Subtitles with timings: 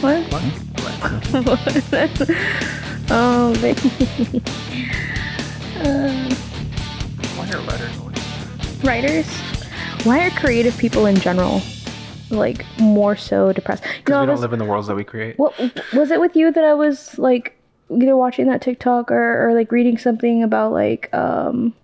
[0.00, 0.24] What?
[3.10, 3.80] oh, baby.
[5.80, 6.34] uh,
[7.36, 7.96] Why are letters?
[8.84, 9.26] writers.
[10.04, 11.60] Why are creative people in general
[12.30, 13.84] like more so depressed?
[13.84, 15.36] You Because know, I we don't was, live in the worlds that we create.
[15.38, 15.52] what
[15.92, 17.56] was it with you that I was like
[17.90, 21.74] either watching that TikTok or, or like reading something about like um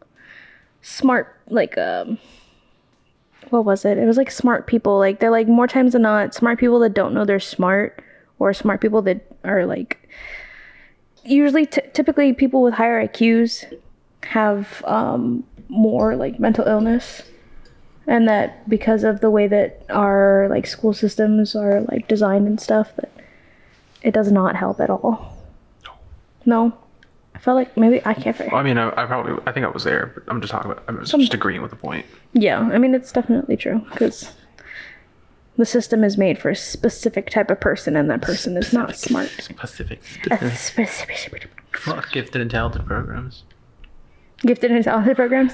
[0.82, 2.18] smart like um
[3.50, 3.99] what was it?
[3.99, 4.99] It was like smart people.
[4.99, 8.03] Like they're like more times than not smart people that don't know they're smart
[8.38, 10.08] or smart people that are like
[11.24, 13.64] usually t- typically people with higher IQs
[14.24, 17.22] have um more like mental illness.
[18.07, 22.60] And that because of the way that our like school systems are like designed and
[22.60, 23.10] stuff that
[24.02, 25.35] it does not help at all.
[26.44, 26.76] No?
[27.35, 29.71] I felt like maybe i can't Well, I mean, I, I probably, I think I
[29.71, 32.06] was there, but I'm just talking about, I'm just, just agreeing with the point.
[32.32, 34.32] yeah i mean it's definitely true because
[35.56, 38.97] the system is made for a specific type of person and that person is not
[38.97, 40.00] smart Specific.
[40.30, 43.44] A specific- Fuck gifted and talented programs.
[44.38, 45.52] gifted and talented programs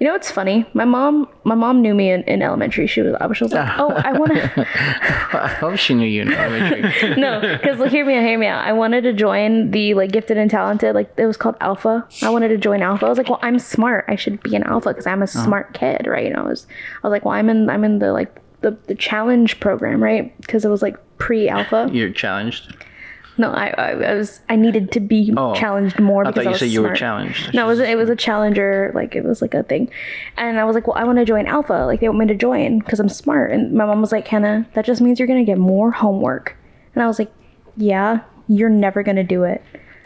[0.00, 3.14] you know what's funny my mom my mom knew me in, in elementary she was,
[3.36, 4.66] she was like oh i want to
[5.42, 7.16] I hope she knew you in elementary.
[7.16, 8.64] no, because hear me out, hear me out.
[8.64, 12.06] I wanted to join the like gifted and talented, like it was called Alpha.
[12.22, 13.06] I wanted to join Alpha.
[13.06, 14.04] I was like, well, I'm smart.
[14.08, 15.26] I should be an Alpha because I'm a oh.
[15.26, 16.26] smart kid, right?
[16.26, 16.66] And I was,
[17.02, 20.36] I was like, well, I'm in, I'm in the like the the challenge program, right?
[20.40, 21.90] Because it was like pre-Alpha.
[21.92, 22.74] You're challenged.
[23.38, 26.44] No, I, I, I was, I needed to be Oh, challenged more because I because
[26.44, 27.54] thought you was said you were challenged.
[27.54, 29.90] No, it was it was a challenger, like it was like a thing,
[30.36, 31.84] and I was like, well, I want to join Alpha.
[31.86, 33.50] Like they want me to join because I'm smart.
[33.52, 36.56] And my mom was like, Hannah, that just means you're gonna get more homework.
[36.94, 37.32] And I was like,
[37.76, 39.62] yeah, you're never gonna do it.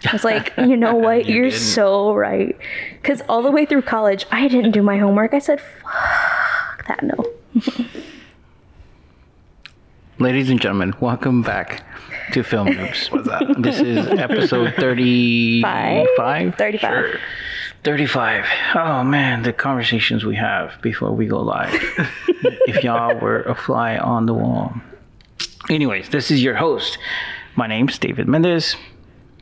[0.08, 1.26] I was like, you know what?
[1.26, 2.56] You are so right.
[3.02, 5.34] Because all the way through college, I didn't do my homework.
[5.34, 7.24] I said, fuck that, no.
[10.18, 11.84] Ladies and gentlemen, welcome back
[12.32, 13.10] to Film Noobs.
[13.12, 13.54] What's that?
[13.58, 16.06] This is episode 35.
[16.16, 16.54] Five?
[16.54, 16.80] 35.
[16.80, 17.20] Sure.
[17.84, 18.46] 35.
[18.76, 21.74] Oh man, the conversations we have before we go live.
[22.66, 24.72] if y'all were a fly on the wall.
[25.68, 26.96] Anyways, this is your host.
[27.54, 28.74] My name's David Mendez.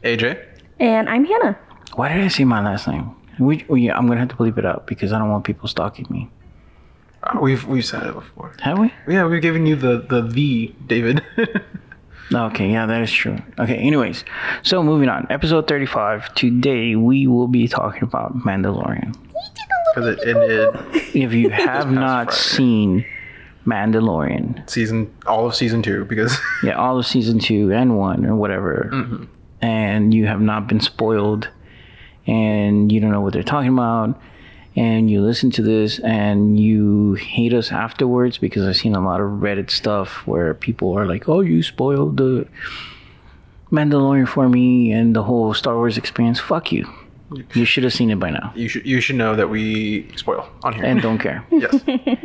[0.02, 0.44] AJ?
[0.80, 1.56] And I'm Hannah.
[1.94, 3.14] Why did I say my last name?
[3.38, 6.06] We, we, I'm gonna have to bleep it up because I don't want people stalking
[6.10, 6.30] me.
[7.24, 8.54] Uh, we've, we've said it before.
[8.60, 8.92] Have we?
[9.08, 11.22] Yeah, we've given you the, the, the, David.
[12.32, 13.36] Okay, yeah, that is true.
[13.58, 14.24] Okay, anyways,
[14.62, 15.26] so moving on.
[15.28, 16.34] Episode 35.
[16.34, 19.14] Today we will be talking about Mandalorian.
[19.94, 20.74] Because it ended
[21.14, 22.40] If you have not Friday.
[22.40, 23.06] seen
[23.66, 28.34] Mandalorian, season, all of season two, because yeah, all of season two and one or
[28.34, 29.28] whatever,
[29.60, 31.50] and you have not been spoiled,
[32.26, 34.18] and you don't know what they're talking about,
[34.76, 39.20] and you listen to this and you hate us afterwards because I've seen a lot
[39.20, 42.46] of Reddit stuff where people are like, "Oh, you spoiled the
[43.70, 46.88] Mandalorian for me and the whole Star Wars experience." Fuck you.
[47.54, 50.48] You should have seen it by now, you should, you should know that we spoil
[50.62, 50.84] on here.
[50.84, 51.44] and don't care.
[51.50, 51.82] yes.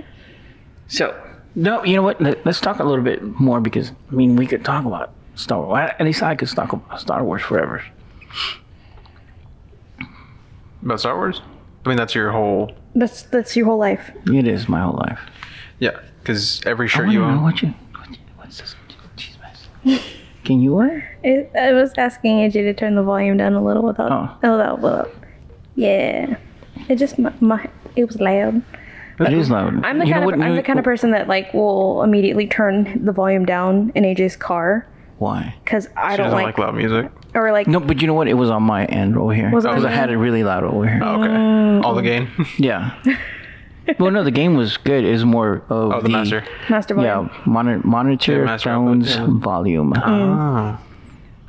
[0.90, 1.16] So,
[1.54, 2.20] no, you know what?
[2.20, 5.62] Let, us talk a little bit more because I mean, we could talk about Star
[5.62, 5.92] Wars.
[6.00, 7.84] At least I could talk about Star Wars forever.
[10.82, 11.42] About Star Wars?
[11.90, 14.12] I mean, that's your whole, That's that's your whole life.
[14.28, 15.20] It is my whole life.
[15.80, 17.42] yeah, because every I shirt want you to know own.
[17.44, 17.74] what you.
[17.96, 18.76] What, you- what's this?
[19.18, 19.38] Jeez,
[19.84, 20.00] man.
[20.44, 20.92] Can you what?
[21.24, 24.12] It, I was asking AJ to turn the volume down a little without.
[24.12, 24.38] Oh.
[24.44, 25.16] oh without, without.
[25.74, 26.38] Yeah.
[26.90, 28.62] It just my, my it was loud.
[29.20, 29.84] It is loud.
[29.84, 31.52] I'm the You know kind what of I'm new- the kind of person that like
[31.56, 34.86] will immediately turn the volume down in AJ's car
[35.20, 35.54] Why?
[35.64, 37.12] because I She don't like, like loud music.
[37.36, 38.28] or like No, but you know what?
[38.28, 40.18] It was on my end over here Was it on because I your had it
[40.18, 41.02] really loud over here.
[41.04, 41.28] Oh, okay.
[41.34, 41.84] Mm.
[41.84, 42.30] All the gain.
[42.58, 42.96] Yeah.
[44.00, 45.04] well, no, the game was good.
[45.04, 46.44] It was more of oh, the, master.
[46.70, 47.30] master volume.
[47.34, 49.40] Yeah, monitor, monitor Yeah, master phone's output, yeah.
[49.40, 49.94] volume.
[49.96, 50.82] Ah.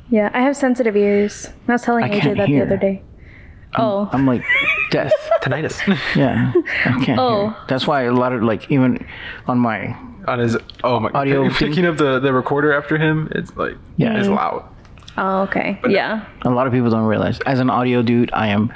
[0.09, 1.47] Yeah, I have sensitive ears.
[1.67, 2.65] I was telling I AJ can't that hear.
[2.65, 3.01] the other day.
[3.75, 4.43] Oh, I'm like
[4.91, 5.13] death.
[5.41, 5.79] Tinnitus.
[6.15, 6.53] Yeah,
[6.85, 7.47] I can't Oh.
[7.49, 7.57] hear.
[7.67, 9.05] That's why a lot of like even
[9.47, 9.95] on my
[10.27, 11.69] on his oh my Audio thing.
[11.69, 14.17] picking up the the recorder after him it's like Yeah.
[14.19, 14.63] it's loud
[15.17, 16.25] oh, okay, yeah.
[16.43, 18.71] a lot of people don't realize as an audio dude, I am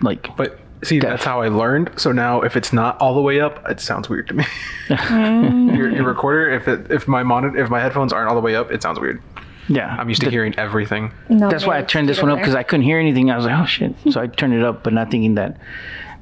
[0.00, 1.10] like but see Deaf.
[1.10, 4.08] that's how i learned so now if it's not all the way up it sounds
[4.08, 4.44] weird to me
[4.88, 8.54] your, your recorder if it if my monitor if my headphones aren't all the way
[8.54, 9.20] up it sounds weird
[9.68, 9.96] yeah.
[9.98, 12.54] i'm used to hearing everything No, That's why I turned this one up because.
[12.54, 13.30] I couldn't hear anything.
[13.30, 13.94] I was like, oh shit.
[14.12, 15.58] So I turned it up, but not thinking that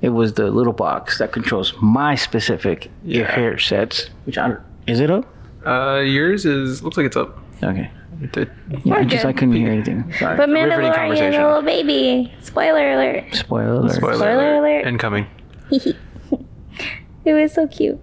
[0.02, 3.38] it was the little box that controls my specific Yeah.
[3.38, 4.10] ear sets.
[4.24, 5.24] Which I don't, is it up?
[5.66, 7.90] uh yours is looks like it's up Okay.
[8.22, 8.50] It- it-
[8.84, 10.12] Yeah, I just I couldn't hear anything.
[10.18, 10.36] Sorry.
[10.36, 11.42] But riveting Mandalorian, conversation.
[11.42, 12.32] little baby.
[12.40, 13.34] Spoiler alert.
[13.34, 13.92] Spoiler alert.
[13.92, 14.86] spoiler, Spoiler alert.
[14.86, 15.26] incoming
[15.70, 17.98] it was so cute.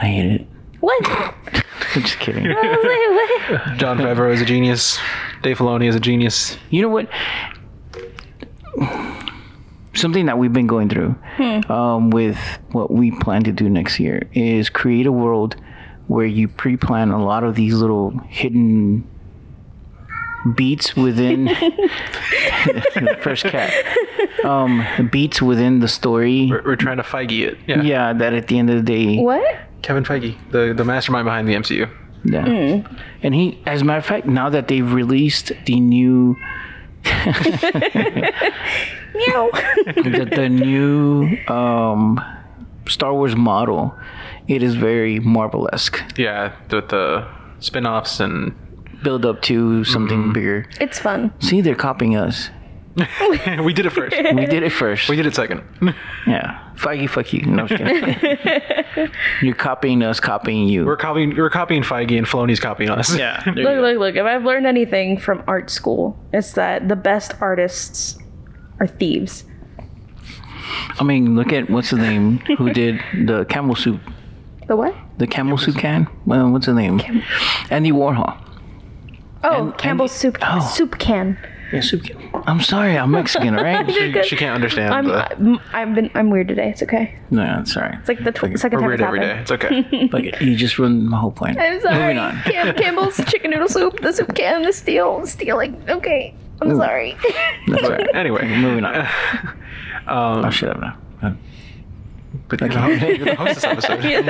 [0.00, 0.46] I hate it.
[0.86, 1.34] What?
[1.94, 2.46] Just kidding.
[2.46, 3.76] I was like, what?
[3.76, 5.00] Jon Favreau is a genius.
[5.42, 6.56] Dave Filoni is a genius.
[6.70, 7.08] You know what?
[9.94, 11.16] Something that we've been going through
[11.68, 12.38] um, with
[12.70, 15.56] what we plan to do next year is create a world
[16.06, 19.08] where you pre-plan a lot of these little hidden
[20.54, 23.72] beats within the first cat
[24.44, 26.48] um, beats within the story.
[26.50, 27.58] We're, we're trying to Feige it.
[27.66, 27.82] Yeah.
[27.82, 29.44] Yeah, that at the end of the day, What?
[29.82, 31.88] Kevin Feige, the, the mastermind behind the MCU.
[32.24, 32.82] Yeah.
[33.22, 36.36] And he, as a matter of fact, now that they've released the new,
[37.04, 37.12] Meow.
[39.94, 42.20] the, the new um,
[42.88, 43.94] Star Wars model,
[44.48, 46.02] it is very Marvel esque.
[46.18, 47.26] Yeah, with the
[47.60, 48.54] spin offs and.
[49.02, 50.32] Build up to something mm-hmm.
[50.32, 50.68] bigger.
[50.80, 51.32] it's fun.
[51.40, 52.50] See, they're copying us.
[53.60, 54.16] we did it first.
[54.16, 55.08] We did it first.
[55.10, 55.62] We did it second.
[56.26, 56.60] Yeah.
[56.74, 57.42] Feige, fuck you.
[57.42, 59.10] No, I'm just kidding.
[59.42, 60.84] You're copying us, copying you.
[60.84, 61.36] We're copying.
[61.36, 63.16] We're copying Feige, and Filoni's copying us.
[63.16, 63.44] yeah.
[63.46, 64.16] Look, look, look.
[64.16, 68.18] If I've learned anything from art school, it's that the best artists
[68.80, 69.44] are thieves.
[70.98, 74.00] I mean, look at what's the name who did the camel soup.
[74.66, 74.96] The what?
[75.18, 76.08] The camel soup can?
[76.26, 77.00] Well, what's the name?
[77.70, 78.36] Andy Warhol.
[79.44, 80.60] Oh, And- Campbell's and- soup oh.
[80.60, 81.38] soup can.
[81.72, 82.16] Yeah, soup can.
[82.46, 83.84] I'm sorry, I'm Mexican, right?
[83.90, 84.94] She, she can't understand.
[84.94, 86.70] I'm the, I'm I've been I'm weird today.
[86.70, 87.18] It's okay.
[87.30, 87.96] no, I'm sorry.
[87.98, 89.88] It's like the tw- second we're time weird it's every happened.
[89.88, 89.88] day.
[89.88, 90.08] It's okay.
[90.12, 91.58] Like you just ruined my whole point.
[91.58, 91.98] I'm sorry.
[91.98, 92.40] Moving on.
[92.42, 94.00] Cam- Campbell's chicken noodle soup.
[94.00, 94.62] The soup can.
[94.62, 95.26] The steal.
[95.26, 95.82] Stealing.
[95.88, 96.34] Okay.
[96.62, 97.16] I'm sorry.
[97.66, 98.14] That's all right.
[98.14, 98.94] anyway, Moving on.
[100.06, 100.96] um, Oh, shut up now.
[101.20, 101.32] Uh,
[102.48, 104.28] but you're the, you're the host this episode.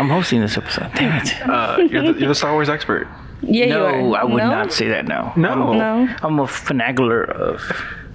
[0.00, 0.90] I'm hosting this episode.
[0.94, 1.48] Damn it.
[1.48, 3.06] Uh, you're, the, you're the Star Wars expert.
[3.46, 4.20] Yeah, you no, are.
[4.20, 4.50] I would No?
[4.50, 5.32] not say that now.
[5.36, 5.72] No.
[5.72, 6.08] No.
[6.22, 7.60] I'm a finagler of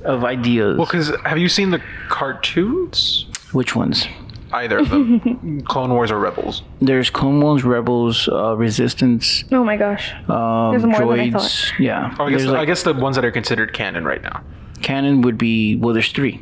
[0.04, 0.78] of ideas.
[0.78, 3.26] Well, because have you seen the cartoons?
[3.52, 4.08] Which ones?
[4.52, 6.64] Either of them, Clone Wars or Rebels.
[6.82, 10.12] There's Clone Wars, Rebels, uh, Resistance, Oh my gosh.
[10.28, 11.72] um, There's more than I droids.
[11.78, 12.16] Yeah.
[12.20, 14.42] Oh, I guess There's I guess the ones that are considered canon right now:
[14.82, 15.94] canon would be well.
[15.94, 16.42] There's three,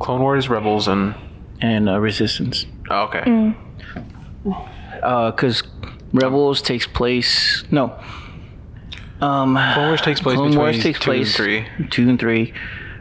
[0.00, 1.14] Clone Wars, Rebels, and
[1.62, 2.66] and uh, Resistance.
[2.90, 3.54] oh, okay.
[5.30, 5.62] Because
[6.12, 7.64] Rebels takes place.
[7.70, 7.98] No.
[9.20, 12.18] Um, Clone Wars takes place Clone between Wars takes two place and three, two and
[12.20, 12.54] three.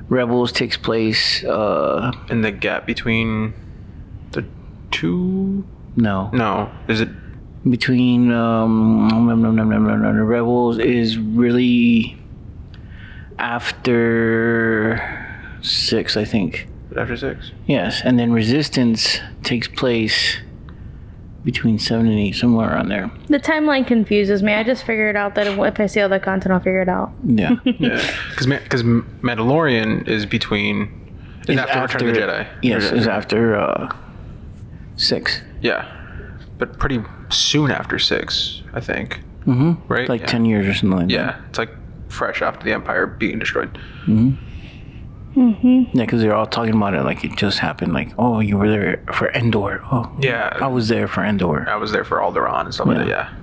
[0.10, 1.44] Rebels takes place.
[1.44, 3.54] Uh, in the gap between
[4.32, 4.46] the
[4.92, 5.66] two.
[5.96, 7.10] no, No, is it?
[7.70, 10.24] between um, no, no, no, no, no, no, no.
[10.24, 12.18] Rebels is really
[13.38, 15.00] after
[15.62, 16.68] six, I think.
[16.96, 17.52] After six.
[17.68, 20.38] Yes, and then Resistance takes place
[21.44, 23.10] between seven and eight, somewhere around there.
[23.30, 24.54] The timeline confuses me.
[24.54, 27.12] I just figured out that if I see all the content, I'll figure it out.
[27.24, 27.56] Yeah.
[27.80, 31.06] Yeah, because because Mandalorian is between.
[31.44, 32.48] Is Is after, Return of the Jedi.
[32.62, 33.96] Yes, is after uh,
[34.98, 35.42] six.
[35.62, 35.90] Yeah,
[36.58, 39.22] but pretty soon after six, I think.
[39.46, 39.74] Mm-hmm.
[39.88, 40.10] Right?
[40.10, 40.28] Like yeah.
[40.28, 41.14] ten years or something like that.
[41.14, 41.70] Yeah, it's like
[42.10, 43.78] fresh after the Empire being destroyed.
[45.38, 45.96] Mm-hmm.
[45.98, 47.94] Yeah, because they're all talking about it like it just happened.
[47.94, 49.82] Like, oh, you were there for Endor.
[49.92, 51.70] Oh, Yeah, I was there for Endor.
[51.70, 53.08] I was there for Alderaan and stuff like that.
[53.08, 53.34] Yeah.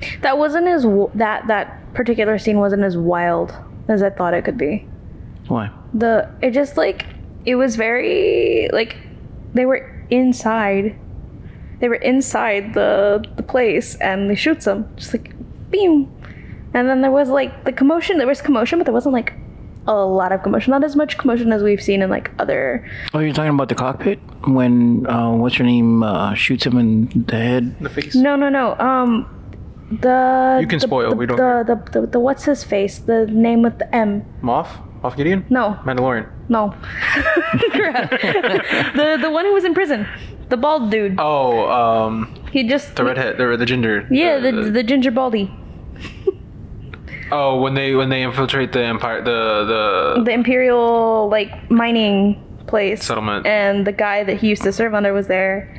[0.00, 0.18] Yeah.
[0.22, 3.54] That wasn't as w- that that particular scene wasn't as wild
[3.88, 4.84] as I thought it could be.
[5.46, 5.70] Why?
[5.94, 7.06] The it just like
[7.44, 8.96] it was very like
[9.54, 10.96] they were inside.
[11.78, 15.32] They were inside the the place and they shoots them just like
[15.70, 16.10] beam.
[16.74, 18.18] And then there was like the commotion.
[18.18, 19.34] There was commotion, but there wasn't like
[19.86, 20.70] a lot of commotion.
[20.70, 22.88] Not as much commotion as we've seen in like other.
[23.14, 27.08] Oh, you're talking about the cockpit when uh, what's her name uh, shoots him in
[27.26, 27.78] the head.
[27.80, 28.14] The face.
[28.14, 28.76] No, no, no.
[28.78, 29.26] Um,
[30.00, 32.98] the You can the- spoil, The, we don't The, the, the the what's his face?
[32.98, 34.24] The name with the M.
[34.42, 34.68] Moff.
[35.02, 35.44] Moff Gideon.
[35.50, 36.28] No, Mandalorian.
[36.48, 36.74] no.
[38.94, 40.06] The the one who was in prison,
[40.48, 41.16] the bald dude.
[41.18, 44.06] Oh, um, He just the redhead, the the ginger.
[44.10, 45.50] Yeah, uh, the the ginger baldy,
[47.32, 49.64] Oh, when they when they infiltrate the empire, the
[50.16, 53.44] the the imperial like mining place Settlement.
[53.46, 55.74] and the guy that he used to serve under was there,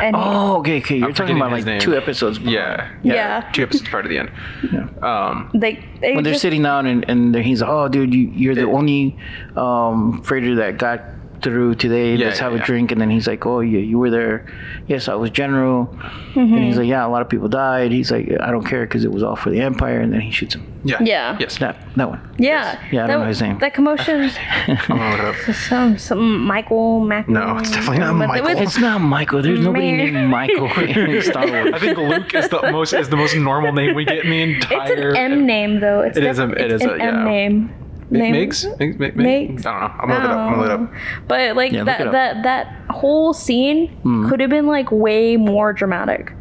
[0.00, 0.96] and Oh, okay, okay.
[0.98, 1.80] You're I'm talking about like name.
[1.80, 2.38] two episodes.
[2.38, 2.52] before.
[2.52, 3.50] yeah, Yeah.
[3.52, 4.30] two episodes part of the end.
[5.02, 8.54] Um, they they When they're sitting down and, and he's like, oh, dude, you, you're
[8.54, 9.16] the only
[9.56, 11.00] um, freighter that got
[11.42, 12.14] through today.
[12.16, 12.92] Yeah, Let's have yeah, a drink.
[12.92, 14.46] And then he's like, oh, yeah, you were there.
[14.86, 15.88] Yes, I was general.
[16.34, 16.78] And he's mm-hmm.
[16.80, 17.92] like, yeah, a lot of people died.
[17.92, 20.00] He's like, I don't care because it was all for the Empire.
[20.00, 20.66] And then he shoots him.
[20.84, 20.98] yeah.
[21.02, 21.36] Yeah.
[21.40, 21.58] Yes.
[21.58, 22.20] That that one.
[22.38, 23.58] yeah Yeah, I don't know his name.
[23.58, 24.30] That commotion.
[24.66, 25.54] I'm gonna look it up.
[25.56, 27.28] Some some Michael Mac.
[27.28, 28.60] No, it's definitely not but it Michael.
[28.60, 29.42] was- It's not Michael.
[29.42, 30.14] There's nobody Man.
[30.14, 31.72] named Michael in Star Wars.
[31.74, 34.42] I think Luke is the most is the most normal name we get in the
[34.42, 35.10] entire.
[35.10, 36.00] It's an M name though.
[36.00, 37.24] It's It is a- it it's is an a- M yeah.
[37.24, 37.74] name.
[38.10, 38.66] Name- Migs?
[38.78, 38.98] Migs?
[38.98, 39.66] Mig- Mig- Migs?
[39.66, 40.08] I don't know.
[40.08, 40.38] I'm gonna look it up.
[40.38, 40.92] I'm gonna look it up.
[41.28, 44.28] But like Yeah, that that that whole scene Hmm.
[44.28, 46.32] could have been like way more dramatic.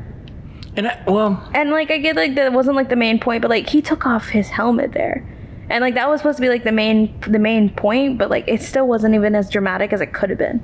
[0.76, 3.50] And I, well, And like I get like that wasn't like the main point, but
[3.50, 5.24] like he took off his helmet there.
[5.70, 8.46] And like that was supposed to be like the main the main point, but like
[8.48, 10.62] it still wasn't even as dramatic as it could have been.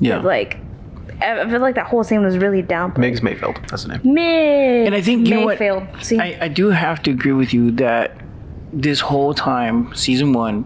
[0.00, 0.18] yeah.
[0.20, 0.58] Like
[1.20, 2.98] I feel like that whole scene was really downplayed.
[2.98, 3.60] Migs Mayfield.
[3.68, 4.00] That's the name.
[4.14, 4.86] Mig.
[4.86, 5.58] And I think, you know what?
[5.58, 5.82] Mayfield.
[6.00, 8.12] See, I, I do have to agree with you that
[8.72, 10.64] this whole time, season one,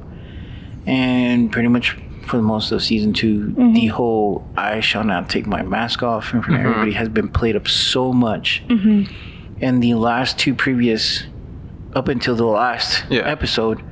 [0.86, 3.72] and pretty much for the most of season 2 mm-hmm.
[3.72, 6.70] the whole "I shall not take my mask off" in front of mm-hmm.
[6.70, 8.62] everybody has been played up so much.
[8.68, 9.12] Mm-hmm.
[9.60, 11.24] And the last two previous,
[11.94, 13.20] up until the last Yeah.
[13.22, 13.82] episode,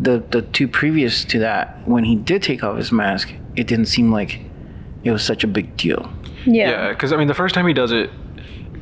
[0.00, 3.86] the the two previous to that, when he did take off his mask, it didn't
[3.86, 4.40] seem like
[5.04, 6.10] it was such a big deal.
[6.44, 6.70] yeah.
[6.70, 8.10] Yeah, because I mean, the first time he does it,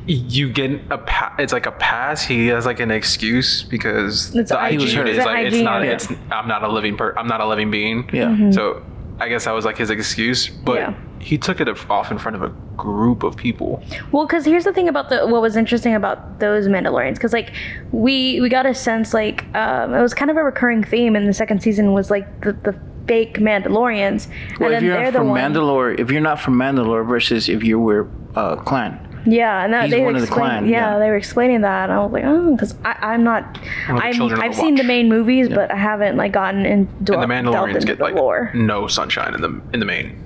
[0.07, 2.23] you get a pa- it's like a pass.
[2.23, 4.79] He has like an excuse because It's the hygiene.
[4.87, 5.91] hygiene It's is a like it's not Yeah.
[5.91, 8.09] it's I'm not a living per I'm not a living being.
[8.13, 8.27] Yeah.
[8.29, 8.51] Mm-hmm.
[8.51, 8.83] So
[9.19, 10.93] I guess that was like his excuse, but Yeah.
[11.19, 13.83] he took it off in front of a group of people.
[14.11, 17.51] Well, because here's the thing about the what was interesting about those Mandalorians, because like
[17.91, 21.25] we we got a sense like um, it was kind of a recurring theme in
[21.25, 24.27] the second season was like the the fake Mandalorians,
[24.59, 25.39] Well, and if then you're they're not the from one.
[25.53, 29.83] Mandalore, if you're not from Mandalore versus if you were uh, clan, Yeah, and that
[29.85, 30.99] He's they one of the clan, yeah, yeah.
[30.99, 34.07] they were explaining that, and I was like, oh, because I'm not, One of the
[34.07, 37.23] I'm, children of I've seen the main movies, but I haven't like gotten into and
[37.23, 38.51] the Mandalorians get the like lore.
[38.53, 40.17] no sunshine in the in the main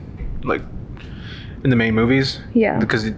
[0.44, 0.62] like
[1.64, 2.40] in the main movies.
[2.54, 2.78] Yeah.
[2.80, 3.10] because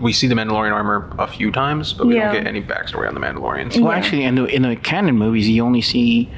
[0.00, 2.26] we see the Mandalorian armor a few times, but we Yeah.
[2.32, 3.80] don't get any backstory on the Mandalorians.
[3.80, 3.98] Well, Yeah.
[3.98, 6.30] actually, in the in the canon movies, you only see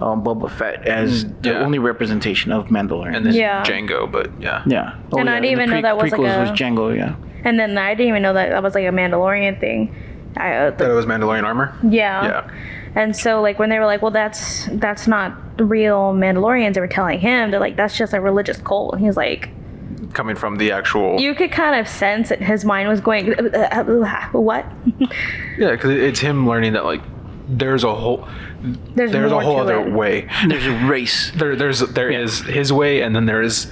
[0.00, 1.58] um, Boba Fett as the yeah.
[1.64, 3.16] only representation of Mandalorian.
[3.16, 3.62] And then Yeah.
[3.64, 4.62] Jango, but yeah.
[4.66, 4.94] yeah.
[5.12, 6.96] Oh, And I didn't the even know that was like prequels a- was Jango.
[6.96, 7.14] Yeah.
[7.44, 9.94] And then I didn't even know that that was like a Mandalorian thing.
[10.36, 11.76] I, uh, That it was Mandalorian armor.
[11.82, 12.24] yeah.
[12.24, 12.50] Yeah.
[12.94, 16.80] And so like when they were like, well, that's that's not the real Mandalorians, they
[16.80, 18.92] were telling him they're like that's just a religious cult.
[18.92, 19.48] And he was like,
[20.12, 21.18] Coming from the actual.
[21.18, 24.66] you could kind of sense that his mind was going, uh, uh, uh, what?
[25.58, 27.00] Yeah, because it's him learning that like
[27.48, 28.28] there's a whole
[28.94, 29.92] There's, there's a whole other it.
[29.92, 30.28] way.
[30.46, 31.30] There's a race.
[31.34, 33.70] There there's there is his way, and then there is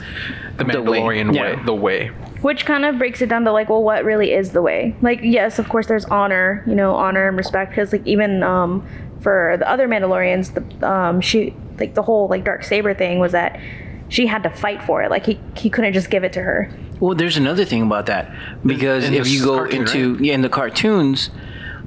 [0.57, 1.01] the The way.
[1.01, 1.53] Mandalorian way.
[1.55, 1.65] Yeah.
[1.65, 2.11] The way.
[2.43, 4.95] Which kind of breaks it down to like, well, what really is the way?
[5.03, 8.87] Like, yes, of course, there's honor, you know, honor and respect, because like even um,
[9.21, 13.33] for the other Mandalorians, the um, she like the whole like dark saber thing was
[13.33, 13.61] that
[14.09, 15.11] she had to fight for it.
[15.11, 16.71] Like he he couldn't just give it to her.
[16.99, 20.41] Well, there's another thing about that because in if you go cartoon, into yeah in
[20.43, 21.31] the cartoons,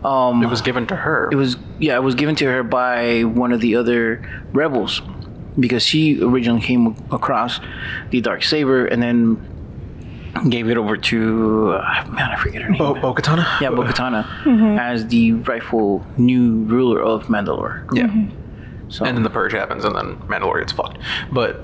[0.04, 1.30] um, It was given to her.
[1.32, 4.22] it was yeah it was given to her by one of the other
[4.54, 5.02] rebels
[5.60, 7.60] because she originally came across
[8.10, 9.38] the dark saber and then
[10.50, 12.80] gave it over to uh, man I forget her name.
[12.80, 13.46] Bo Bo Katana.
[13.62, 14.78] yeah, Bo-Katan Mm-hmm.
[14.80, 17.88] as the rightful new ruler of Mandalore.
[17.94, 18.08] Yeah.
[18.90, 20.98] So And then the purge happens, and then Mandalore gets fucked.
[21.32, 21.62] But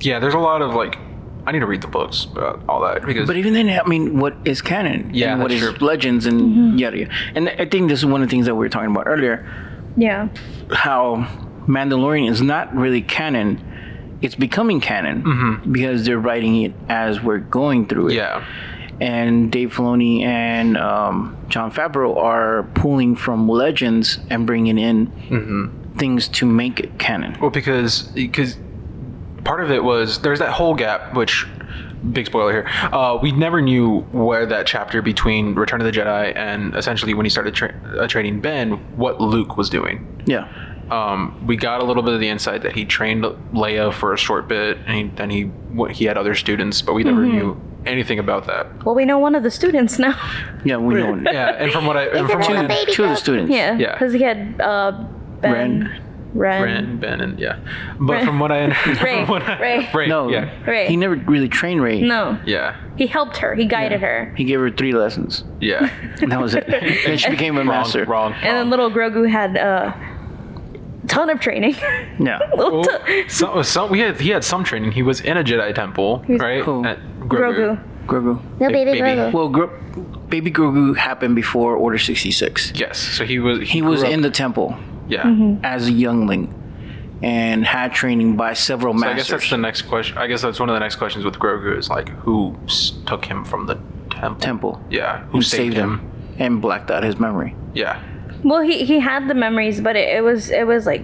[0.00, 0.98] yeah, there's a lot of like.
[1.46, 4.18] I need to read the books about all that because But even then, I mean,
[4.18, 5.10] what is canon?
[5.12, 5.86] Yeah, and what that's is true.
[5.86, 6.78] legends and Mm-hmm.
[6.78, 7.12] yada yada.
[7.34, 9.48] And I think this is one of the things that we were talking about earlier.
[9.96, 10.28] Yeah.
[10.70, 11.26] How
[11.66, 13.58] Mandalorian is not really canon;
[14.22, 18.14] it's becoming canon because they're writing it as we're going through it.
[18.14, 18.44] yeah,
[19.00, 25.96] And Dave Filoni and um, Jon Favreau are pulling from legends and bringing in Mm-hmm.
[25.98, 27.36] things to make it canon.
[27.40, 28.56] well because because
[29.44, 31.46] part of it was there's that whole gap which
[32.12, 36.34] big spoiler here uh, we never knew where that chapter between Return of the Jedi
[36.36, 40.46] and essentially when he started tra- uh, training Ben what Luke was doing Yeah.
[40.90, 44.18] Um, we got a little bit of the insight that he trained Leia for a
[44.18, 45.50] short bit, and he, then he
[45.92, 48.84] he had other students, but we never knew anything about that.
[48.84, 50.14] Well, we know one of the students now.
[50.64, 51.10] Yeah, we know.
[51.10, 51.24] One.
[51.32, 53.52] Yeah, and from what I and from what I, Two, two of the students.
[53.52, 53.76] yeah.
[53.78, 53.92] Yeah.
[53.92, 54.92] Because he had uh,
[55.40, 56.02] Ben, Ren.
[56.34, 56.62] Ren.
[56.62, 57.58] Ren, Ben, and yeah,
[57.98, 58.66] but from what I
[59.02, 59.90] Rey, from what I- Rey.
[59.92, 60.86] Rey, No, yeah, Rey.
[60.88, 62.00] he never really trained Rey.
[62.02, 63.54] No, yeah, he helped her.
[63.56, 64.32] He guided her.
[64.36, 65.88] He gave her three lessons, yeah.
[66.20, 66.66] and that was it.
[66.68, 68.04] then she became a wrong, master.
[68.04, 68.32] wrong.
[68.32, 68.40] wrong.
[68.42, 69.92] And then little Grogu had a
[71.10, 71.74] ton of training.
[72.28, 72.38] Yeah.
[72.54, 74.92] Little Well, ton- some, some, we had he had some training.
[74.92, 76.62] He was in a Jedi temple, was- right?
[76.62, 76.84] Who?
[76.84, 76.98] At
[77.32, 77.78] Grogu.
[78.06, 78.34] Grogu.
[78.60, 79.00] No, baby, baby.
[79.00, 79.32] Grogu.
[79.32, 79.76] Well, Gro-
[80.28, 82.72] baby Grogu happened before Order 66.
[82.74, 84.76] Yes, so he was He was grew in the temple
[85.08, 85.22] yeah.
[85.22, 85.64] Mm-hmm.
[85.64, 86.44] as a youngling
[87.22, 89.06] and had training by several masters.
[89.08, 89.40] So I guess masters.
[89.40, 90.18] that's the next question.
[90.18, 93.24] I guess that's one of the next questions with Grogu is like who s- took
[93.24, 93.76] him from the
[94.10, 94.40] temple?
[94.40, 94.84] temple.
[94.90, 96.00] Yeah, who Who saved, him?
[96.38, 97.54] and blacked out his memory.
[97.74, 98.02] Yeah,
[98.42, 101.02] Well, he he had the memories, but it, it was it was like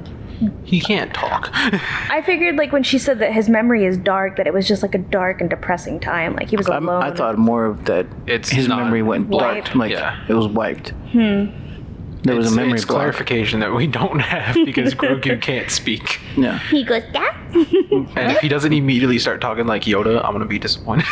[0.64, 1.48] he can't talk.
[1.54, 4.82] I figured like when she said that his memory is dark, that it was just
[4.82, 6.34] like a dark and depressing time.
[6.34, 7.02] Like he was I'm- alone.
[7.02, 8.06] I thought more of that.
[8.26, 9.66] It's his not memory went wiped.
[9.66, 9.74] dark.
[9.76, 10.22] Like Yeah.
[10.28, 10.90] it was wiped.
[11.12, 11.46] Hmm.
[12.26, 12.98] There was it's, a memory it's block.
[12.98, 16.20] clarification that we don't have because Grogu can't speak.
[16.36, 16.58] Yeah.
[16.70, 20.58] he goes, "Dad." and if he doesn't immediately start talking like Yoda, I'm gonna be
[20.58, 21.06] disappointed.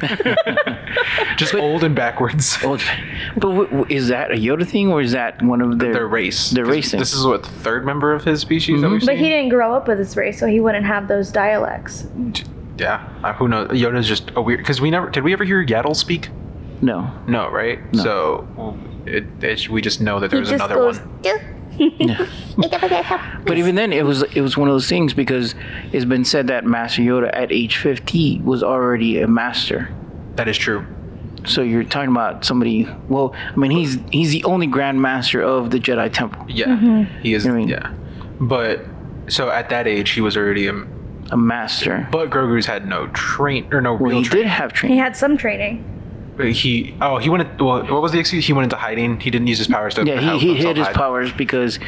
[1.36, 2.56] Just old and backwards.
[2.62, 2.76] Oh,
[3.34, 6.08] but w- w- is that a Yoda thing or is that one of their Their
[6.08, 6.50] race.
[6.50, 6.90] Their 'Cause race.
[6.92, 9.18] This is what the third member of his species that we've But seen.
[9.18, 12.06] he didn't grow up with his race, so he wouldn't have those dialects.
[12.78, 13.68] Yeah, uh, who knows?
[13.70, 14.60] Yoda's just a weird.
[14.60, 16.30] Because we never did we ever hear Yaddle speak?
[16.80, 17.10] No.
[17.26, 17.78] No, right?
[17.94, 18.02] No.
[18.02, 20.98] So it, it, we just know that He there's another goes.
[21.00, 21.20] one.
[21.22, 21.38] Yeah.
[23.46, 25.54] But even then, it was it was one of those things because
[25.92, 29.88] it's been said that Master Yoda at age 50 was already a master.
[30.36, 30.86] That is true.
[31.44, 32.88] So you're talking about somebody.
[33.08, 37.20] Well, I mean, he's he's the only Grand Master of the Jedi Temple, Yeah, mm-hmm.
[37.20, 37.46] he is.
[37.46, 37.92] I mean- yeah,
[38.40, 38.84] but
[39.28, 40.66] so at that age, he was already.
[40.68, 40.74] A,
[41.32, 42.06] a master.
[42.12, 44.42] but Grogu's had no train or no Well, real he train.
[44.44, 44.96] did have training.
[44.96, 45.84] He had some training.
[46.38, 47.60] He oh he went.
[47.60, 48.46] Well, what was the excuse?
[48.46, 49.20] He went into hiding.
[49.20, 50.04] He didn't use his powers to.
[50.04, 50.94] Yeah, he, he himself hid his hide.
[50.96, 51.78] powers because,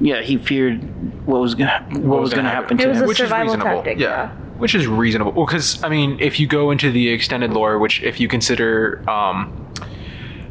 [0.00, 0.82] yeah, he feared
[1.26, 3.04] what was gonna what, was gonna happen, It to was him.
[3.04, 3.82] a which is survival reasonable.
[3.82, 4.08] tactic, Yeah.
[4.08, 4.30] yeah.
[4.58, 5.32] which is reasonable.
[5.32, 9.02] Well, because I mean, if you go into the extended lore, which if you consider
[9.08, 9.66] um,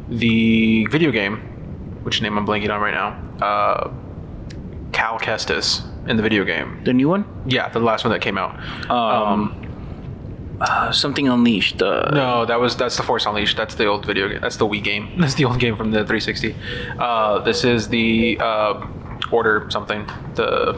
[0.08, 1.36] the video game,
[2.02, 3.90] which name I'm blanking on right now, uh,
[4.92, 6.80] Cal Kestis in the video game.
[6.84, 8.58] the new one, Yeah, the last one that came out.
[8.90, 9.54] um,
[10.60, 11.82] uh, something unleashed.
[11.82, 13.56] Uh, No, that was that's the Force Unleashed.
[13.56, 14.40] That's the old video game.
[14.40, 15.08] That's the Wii game.
[15.18, 16.54] That's the old game from the 360.
[16.98, 18.86] Uh, this is the uh,
[19.32, 20.04] Order something.
[20.34, 20.72] The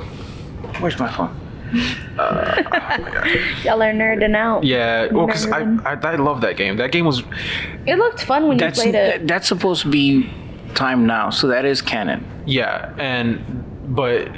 [0.81, 1.35] Where's my phone?
[3.65, 4.65] Y'all are nerding out.
[4.65, 5.07] yeah.
[5.13, 6.03] Well, because I, Nerding.
[6.05, 6.77] I I love that game.
[6.79, 7.23] That game was
[7.87, 9.19] It looked fun when That's you played it.
[9.21, 10.31] that- that's supposed to be
[10.75, 12.25] time now, so that is canon.
[12.47, 13.39] Yeah, and
[13.95, 14.29] but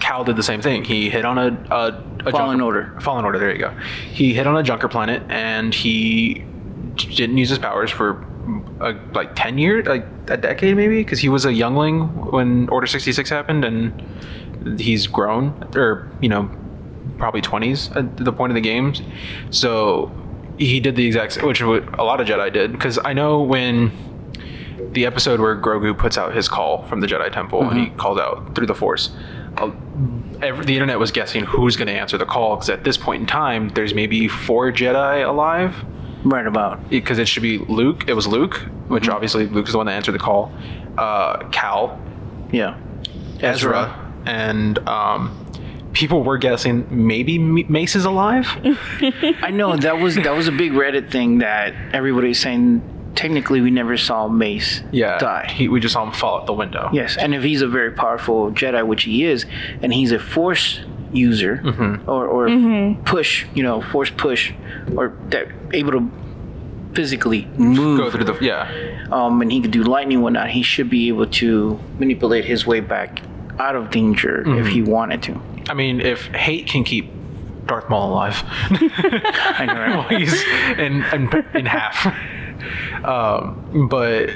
[0.00, 0.84] Cal did the same thing.
[0.84, 3.00] He hit on a, a, a Fallen junker- Order.
[3.00, 3.38] Fallen Order.
[3.38, 3.70] There you go.
[4.12, 6.44] He hit on a Junker planet, and he
[6.96, 8.24] didn't use his powers for
[8.80, 12.86] uh like ten years, like a decade maybe, because he was a youngling when Order
[12.86, 16.50] sixty six happened, and he's grown, or you know,
[17.18, 19.02] probably twenties at the point of the games.
[19.50, 20.10] So
[20.58, 21.66] he did the exact, which a
[22.02, 23.92] lot of Jedi did, because I know when
[24.92, 28.18] the episode where Grogu puts out his call from the Jedi Temple and he calls
[28.18, 29.10] out through the Force.
[29.56, 29.70] Uh,
[30.42, 33.20] every, the internet was guessing who's going to answer the call because at this point
[33.22, 35.74] in time, there's maybe four Jedi alive
[36.24, 36.88] Right about.
[36.90, 38.04] because it should be Luke.
[38.08, 38.56] It was Luke,
[38.88, 40.52] which obviously Luke is the one that answered the call.
[40.96, 42.00] Uh, Cal,
[42.52, 42.76] Yeah.
[43.40, 45.46] Ezra, and um,
[45.92, 48.48] people were guessing maybe Mace is alive.
[49.42, 52.82] I know that was that was a big Reddit thing that everybody's saying.
[53.18, 55.50] Technically, we never saw Mace yeah, die.
[55.50, 56.88] He, we just saw him fall out the window.
[56.92, 59.44] Yes, and if he's a very powerful Jedi, which he is,
[59.82, 60.80] and he's a Force
[61.12, 62.08] user Mm-hmm.
[62.08, 64.52] or, or push, you know, Force push,
[64.96, 66.10] or that able to
[66.94, 69.06] physically move, Go through the yeah.
[69.10, 72.66] um, and he could do lightning and whatnot, he should be able to manipulate his
[72.66, 73.20] way back
[73.58, 74.90] out of danger if he Mm-hmm.
[74.90, 75.40] wanted to.
[75.68, 77.10] I mean, if hate can keep
[77.66, 79.88] Darth Maul alive, I know, right?
[79.96, 80.42] well, he's
[80.78, 82.06] in, in, in half.
[83.04, 84.30] Um, but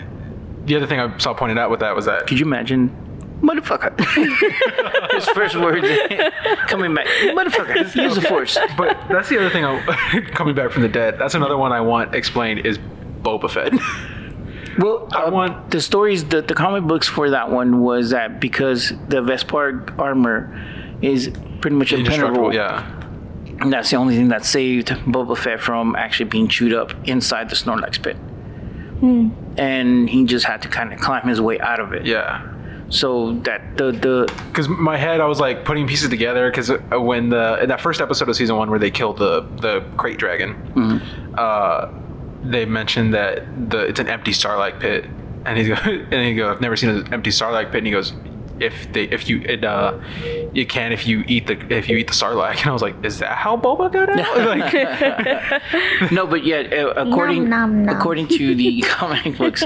[0.64, 2.96] the other thing I saw pointed out with that was that Could you imagine?
[3.42, 3.98] Motherfucker.
[5.14, 5.86] His first words
[6.68, 7.06] coming back.
[7.06, 7.94] Motherfucker.
[7.96, 8.56] Use the force.
[8.76, 9.64] But that's the other thing.
[9.64, 11.18] I, coming back from the dead.
[11.18, 12.78] That's another one I want explained is
[13.22, 13.72] Boba Fett.
[14.78, 18.40] Well, I uh, want- the stories, the, the comic books for that one was that
[18.40, 20.56] because the Beskar armor
[21.02, 21.30] is
[21.60, 22.50] pretty much impenetrable.
[22.50, 22.54] Indestructible.
[22.54, 23.01] Yeah.
[23.62, 27.48] And that's the only thing that saved Boba Fett from actually being chewed up inside
[27.48, 28.16] the sarlacc pit.
[28.16, 29.30] Hmm.
[29.56, 32.06] And he just had to kind of climb his way out of it.
[32.06, 32.48] Yeah.
[32.88, 36.50] So that the the Because my head, I was like putting pieces together.
[36.50, 39.42] Because uh, when the in that first episode of season one, where they killed the
[39.60, 41.34] the krayt dragon, mm-hmm.
[41.38, 41.88] uh,
[42.42, 45.06] they mentioned that the it's an empty sarlacc pit,
[45.46, 47.92] and he's go, and he go, I've never seen an empty sarlacc pit, and he
[47.92, 48.12] goes,
[48.62, 49.98] if they if you it uh
[50.52, 52.94] you can if you eat the if you eat the sarlacc, and I was like,
[53.04, 54.36] is that how Boba got out?
[56.02, 57.96] like, no, but yeah, uh, according nom, nom.
[57.96, 59.62] according to the comic books,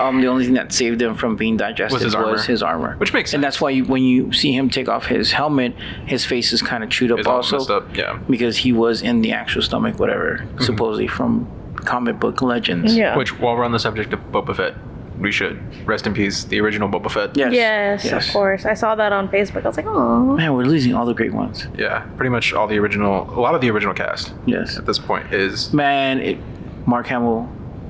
[0.00, 2.38] um, the only thing that saved him from being digested Was his armor.
[2.40, 5.06] his armor, Which makes sense and that's why you, when you see him take off
[5.06, 5.74] his helmet,
[6.06, 7.96] his face is kind of chewed up it's also up.
[7.96, 8.18] Yeah.
[8.28, 10.62] because he was in the actual stomach, whatever, Mm-hmm.
[10.64, 12.96] supposedly from comic book legends.
[12.96, 13.16] Yeah.
[13.16, 14.74] Which while we're on the subject of Boba Fett,
[15.18, 17.36] we should rest in peace the original Boba Fett.
[17.36, 17.52] Yes.
[17.52, 18.26] Yes, Yes.
[18.28, 18.64] of course.
[18.66, 19.64] I saw that on Facebook.
[19.64, 20.36] I was like, oh.
[20.36, 21.66] Man, we're losing all the great ones.
[21.76, 24.76] Yeah, pretty much all the original, a lot of the original cast Yes.
[24.78, 26.38] at this point is Man, it,
[26.86, 27.48] Mark Hamill,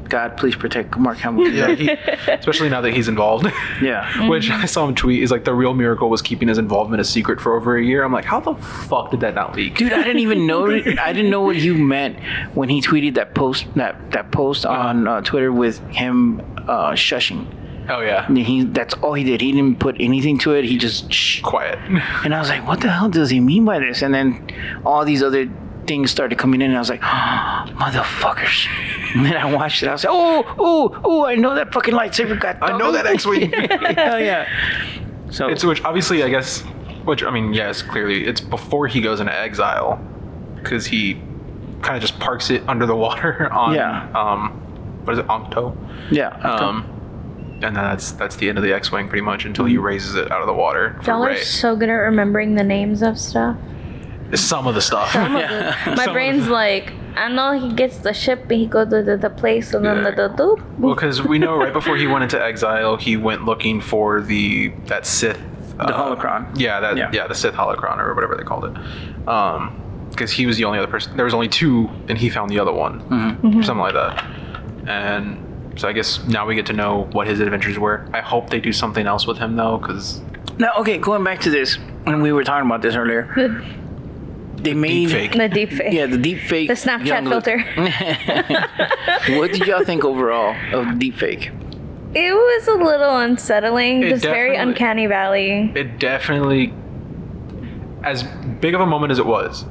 [0.08, 1.48] God, please protect Mark Hamill.
[1.48, 1.90] yeah, he,
[2.32, 3.46] especially now that he's involved.
[3.82, 4.28] Yeah.
[4.28, 7.04] Which I saw him tweet is like the real miracle was keeping his involvement a
[7.04, 8.02] secret for over a year.
[8.04, 9.76] I'm like, how the fuck did that not leak?
[9.76, 10.66] Dude, I didn't even know.
[10.70, 12.18] I didn't know what you meant
[12.54, 14.88] when he tweeted that post that that post Uh-huh.
[14.88, 17.46] on uh, Twitter with him uh, shushing.
[17.88, 19.40] Oh yeah, And he that's all he did.
[19.40, 20.64] He didn't put anything to it.
[20.64, 21.40] He just shh.
[21.42, 21.78] quiet.
[22.24, 24.02] And I was like, what the hell does he mean by this?
[24.02, 24.48] And then
[24.84, 25.46] all these other
[25.86, 27.06] things started coming in, and I was like, oh,
[27.80, 28.66] motherfuckers.
[29.14, 29.88] And then I watched it.
[29.88, 32.58] I was like, oh, oh, oh, I know that fucking lightsaber got.
[32.62, 33.50] I know that X-wing.
[33.52, 34.48] Hell yeah.
[35.30, 36.60] So It's which obviously I guess,
[37.04, 40.00] which I mean yes, clearly it's before he goes into exile,
[40.56, 41.14] because he
[41.82, 44.08] kind of just parks it under the water on Yeah.
[44.14, 44.50] um,
[45.04, 45.76] what is it, Ahch-To?
[46.14, 46.28] yeah.
[46.40, 46.92] Um,
[47.62, 50.30] and then that's that's the end of the X-wing pretty much until he raises it
[50.30, 51.42] out of the water for Y'all are Rey.
[51.42, 53.56] so good at remembering the names of stuff.
[54.34, 55.14] Some of the stuff.
[55.14, 55.76] yeah.
[55.86, 59.02] My Some of brain's like, I know he gets the ship and he goes to
[59.02, 60.78] the, the place and then the, the doop.
[60.78, 64.68] Well, because we know right before he went into exile, he went looking for the
[64.86, 65.38] that Sith.
[65.78, 66.58] The holocron.
[66.58, 67.10] Yeah, that Yeah.
[67.12, 67.26] yeah.
[67.26, 69.28] the Sith holocron or whatever they called it.
[69.28, 71.14] Um, because he was the only other person.
[71.16, 73.62] There was only two, and he found the other one, Mm-hmm.
[73.62, 74.24] something like that.
[74.86, 78.08] And so I guess now we get to know what his adventures were.
[78.14, 80.20] I hope they do something else with him though, because
[80.58, 83.24] Now, okay, going back to this, and we were talking about this earlier.
[84.66, 85.32] The, They made fake.
[85.32, 85.92] the deep fake.
[85.92, 86.68] Yeah, the deep fake.
[86.68, 87.60] The Snapchat young filter.
[89.38, 91.50] what did y'all think overall of deep fake?
[92.14, 94.02] It was a little unsettling.
[94.02, 95.70] It just very uncanny valley.
[95.74, 96.72] it definitely,
[98.02, 98.22] as
[98.60, 99.66] big of a moment as it was,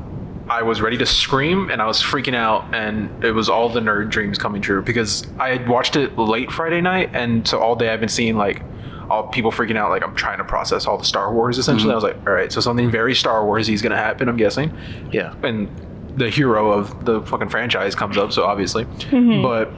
[0.48, 3.80] I was ready to scream and I was freaking out, and it was all the
[3.80, 7.76] nerd dreams coming true because I had watched it late Friday night, and so all
[7.76, 8.62] day I've been seeing like
[9.10, 11.58] all people freaking out, like I'm trying to process all the Star Wars.
[11.58, 14.28] Essentially, I was like, all right, so something very Star Warsy is gonna happen.
[14.30, 14.72] I'm guessing,
[15.12, 15.34] Yeah.
[15.44, 15.70] and
[16.18, 19.70] the hero of the fucking franchise comes up, so obviously, but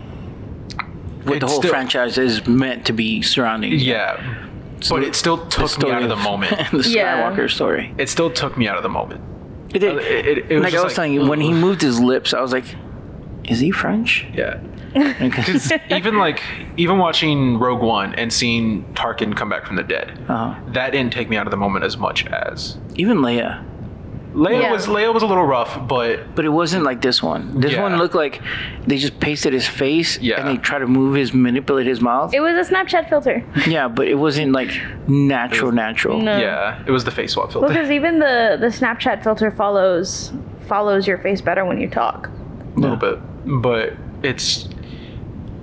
[1.23, 3.73] What the whole still- franchise is meant to be surrounding.
[3.73, 4.21] yeah.
[4.89, 6.51] But it still took me out of the moment.
[6.71, 7.31] the Yeah.
[7.31, 7.93] Skywalker story.
[7.97, 9.21] It still took me out of the moment.
[9.73, 9.95] It did.
[9.95, 11.99] Uh, It- it- it was like I was like, telling you, when he moved his
[11.99, 12.65] lips, I was like,
[13.47, 14.59] "Is he French?" Yeah.
[15.19, 16.41] Because even like
[16.77, 21.13] even watching Rogue One and seeing Tarkin come back from the dead, uh, that didn't
[21.13, 23.63] take me out of the moment as much as even Leia,
[24.33, 24.71] Leia Yeah.
[24.71, 24.87] was.
[24.87, 27.59] Leia was a little rough, but but it wasn't like this one.
[27.59, 27.83] This Yeah.
[27.83, 28.41] one looked like
[28.87, 30.39] they just pasted his face Yeah.
[30.39, 32.33] and they try to move his, manipulate his mouth.
[32.33, 33.43] It was a Snapchat filter.
[33.67, 34.71] yeah, but it wasn't like
[35.07, 36.19] natural, natural.
[36.19, 36.37] No.
[36.39, 37.67] yeah, it was the face swap filter.
[37.67, 40.33] Because even the the Snapchat filter follows
[40.67, 42.29] follows your face better when you talk.
[42.75, 44.67] a little bit, but it's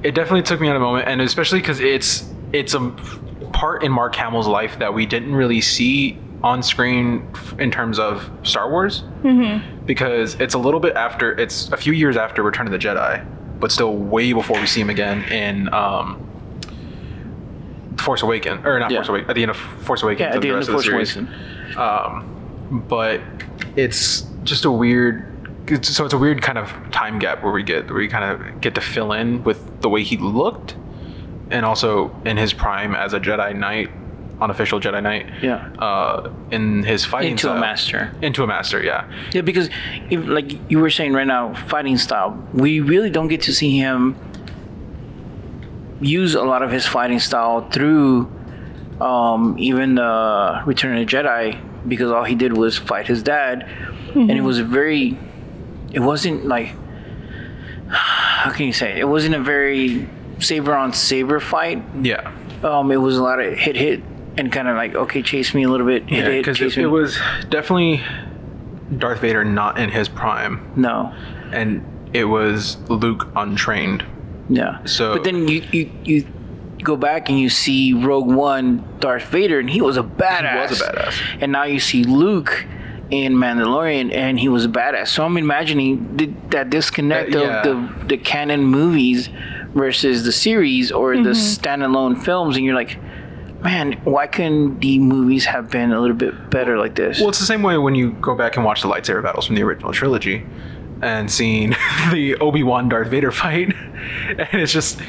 [0.03, 2.91] it definitely took me out of the moment, and especially because it's it's a
[3.53, 7.27] part in Mark Hamill's life that we didn't really see on screen
[7.59, 9.87] in terms of Star Wars, mm-hmm.
[9.87, 13.25] because it's a little bit after it's a few years after Return of the Jedi,
[13.59, 16.21] but still way before we see him again in um,
[17.99, 18.99] Force Awakens, or not Yeah.
[18.99, 20.21] Force Awakens, at the end of Force Awakens.
[20.21, 21.29] Yeah, at the the end rest of of the Force series.
[21.29, 21.77] Awakens.
[21.77, 23.21] Um, but
[23.77, 25.31] it's just a weird.
[25.67, 28.25] It's, so it's a weird kind of time gap where we get where we kind
[28.25, 30.77] of get to fill in with the way he looked,
[31.51, 33.91] and also in his prime as a Jedi Knight,
[34.41, 35.27] unofficial Jedi Knight.
[35.43, 35.73] Yeah.
[35.79, 37.61] Uh, in his fighting Into a style.
[37.61, 38.15] master.
[38.21, 39.11] Into a master, yeah.
[39.33, 39.71] Yeah, because
[40.11, 43.79] if, like you were saying right now, fighting style, we really don't get to see
[43.79, 44.17] him
[46.01, 48.31] use a lot of his fighting style through
[49.01, 53.69] um, even the Return of the Jedi because all he did was fight his dad,
[54.15, 55.19] and it was very,
[55.95, 56.75] it wasn't like,
[57.89, 58.99] how can you say, it?
[58.99, 60.09] it wasn't a very
[60.41, 61.83] saber on saber fight.
[62.03, 62.33] Yeah.
[62.63, 64.03] Um, it was a lot of hit hit
[64.37, 66.87] and kind of like okay, chase me a little bit, hit Yeah, because it, it
[66.87, 68.03] was definitely
[68.99, 71.15] Darth Vader not in his prime, no.
[71.53, 74.05] and it was Luke untrained.
[74.49, 74.85] Yeah.
[74.85, 76.27] So- but then you you you
[76.83, 80.53] go back and you see Rogue One, Darth Vader, and he was a badass.
[80.53, 81.39] He was a badass.
[81.41, 82.67] And now you see Luke
[83.11, 85.09] in Mandalorian, and he was a badass.
[85.09, 87.63] So I'm imagining the, that disconnect Uh, yeah.
[87.63, 87.65] of
[88.01, 89.29] the the canon movies
[89.75, 92.99] versus the series or the standalone films, and you're like.
[93.63, 97.19] Man, why couldn't the movies have been a little bit better like this?
[97.19, 99.55] Well, it's the same way when you go back and watch the lightsaber battles from
[99.57, 100.45] the original trilogy,
[101.01, 101.71] and seeing
[102.13, 103.73] the Obi Wan Darth Vader fight,
[104.37, 105.01] and it's just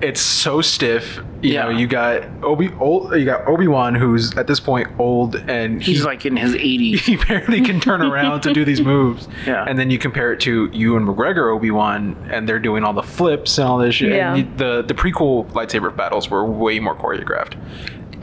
[0.00, 1.20] it's so stiff.
[1.42, 1.62] You Yeah.
[1.64, 5.82] know, you got Obi old, you got Obi Wan who's at this point old, and
[5.82, 7.00] He's he, like in his 80s.
[7.06, 9.28] he barely can turn around to do these moves.
[9.46, 9.64] Yeah.
[9.66, 13.02] And then you compare it to Ewan McGregor Obi Wan, and they're doing all the
[13.02, 14.12] flips and all this shit.
[14.12, 14.34] Yeah.
[14.34, 17.54] And you- the the prequel lightsaber battles were way more choreographed.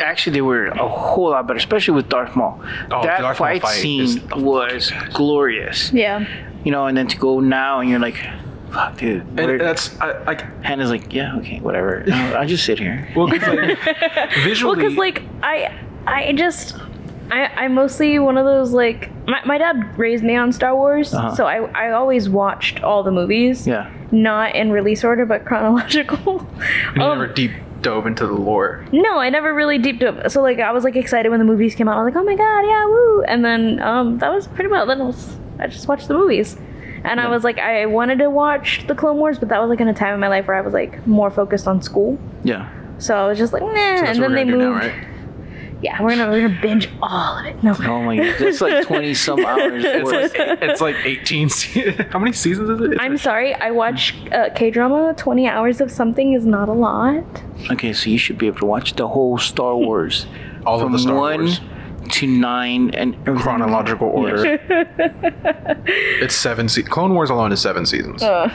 [0.01, 2.59] actually they were a whole lot better, especially with Darth Maul.
[2.91, 5.91] Oh, that Darth Maul fight, fight scene was glorious.
[5.93, 6.25] Yeah.
[6.65, 8.19] You know, and then to go now and you're like,
[8.71, 9.21] fuck, dude.
[9.21, 12.03] And where- that's I, like Hannah's like, yeah, okay, whatever.
[12.11, 13.07] I'll, I'll just sit here.
[13.15, 13.77] well, 'cause, like,
[14.43, 14.75] visually.
[14.75, 15.73] Well, because like I,
[16.07, 16.75] I just,
[17.31, 21.13] I, I'm mostly one of those like my, my dad raised me on Star Wars,
[21.13, 21.35] Uh-huh.
[21.35, 23.65] so I, I always watched all the movies.
[23.67, 23.91] Yeah.
[24.11, 26.47] Not in release order, but chronological.
[26.95, 27.51] You Um, never deep
[27.81, 28.85] dove into the lore.
[28.91, 30.31] No, I never really deep dove.
[30.31, 31.97] So like I was like excited when the movies came out.
[31.97, 33.23] I was like, oh my god, yeah, woo!
[33.23, 34.87] And then um, that was pretty much.
[34.87, 36.57] Then it was, I just watched the movies,
[37.05, 39.79] and I was like, I wanted to watch the Clone Wars, but that was like
[39.81, 42.17] in a time in my life where I was like more focused on school.
[42.43, 42.69] Yeah.
[42.97, 43.73] So I was just like, nah.
[43.73, 44.85] That's and what then they we're gonna moved.
[44.85, 45.07] now, right?
[45.81, 47.61] Yeah, we're gonna we're gonna binge all of it.
[47.61, 47.73] No.
[47.81, 49.83] Oh my god, that's like twenty some hours.
[49.85, 51.49] It's like it's like 18.
[51.49, 52.93] se- How many seasons is it?
[52.93, 53.53] It's I'm like- sorry.
[53.55, 55.13] I watch uh, K drama.
[55.17, 57.23] Twenty hours of something is not a lot.
[57.71, 60.25] Okay, so you should be able to watch the whole Star Wars
[60.65, 61.59] all of the Star one Wars
[62.11, 63.37] to nine and everything.
[63.41, 64.45] chronological order.
[64.45, 65.81] Yes.
[65.87, 66.67] It's seven.
[66.69, 68.23] Se- Clone Wars alone is seven seasons.
[68.23, 68.49] Uh,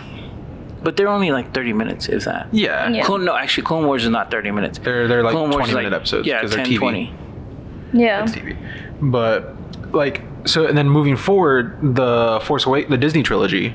[0.83, 2.49] But they're only like thirty minutes, is that.
[2.53, 2.89] yeah.
[2.89, 3.05] Yeah.
[3.05, 4.79] Clone, no, actually, Clone Wars is not thirty minutes.
[4.79, 6.79] They're they're like Clone Wars 20 is minute like, episodes Yeah, because they're 10, TV.
[6.79, 7.15] 20.
[7.93, 8.23] yeah.
[8.23, 8.57] It's TV.
[9.01, 9.55] But
[9.93, 13.75] like so, and then moving forward, the Force Awake, the Disney trilogy,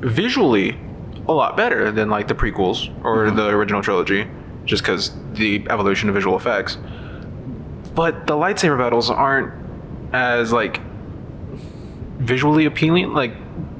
[0.00, 0.76] visually,
[1.28, 3.36] a lot better than like the prequels or Mm-hmm.
[3.36, 4.26] the original trilogy,
[4.64, 6.78] just because the evolution of visual effects.
[7.96, 9.52] But the lightsaber battles aren't
[10.12, 10.80] as like
[12.18, 13.12] visually appealing.
[13.12, 13.32] Like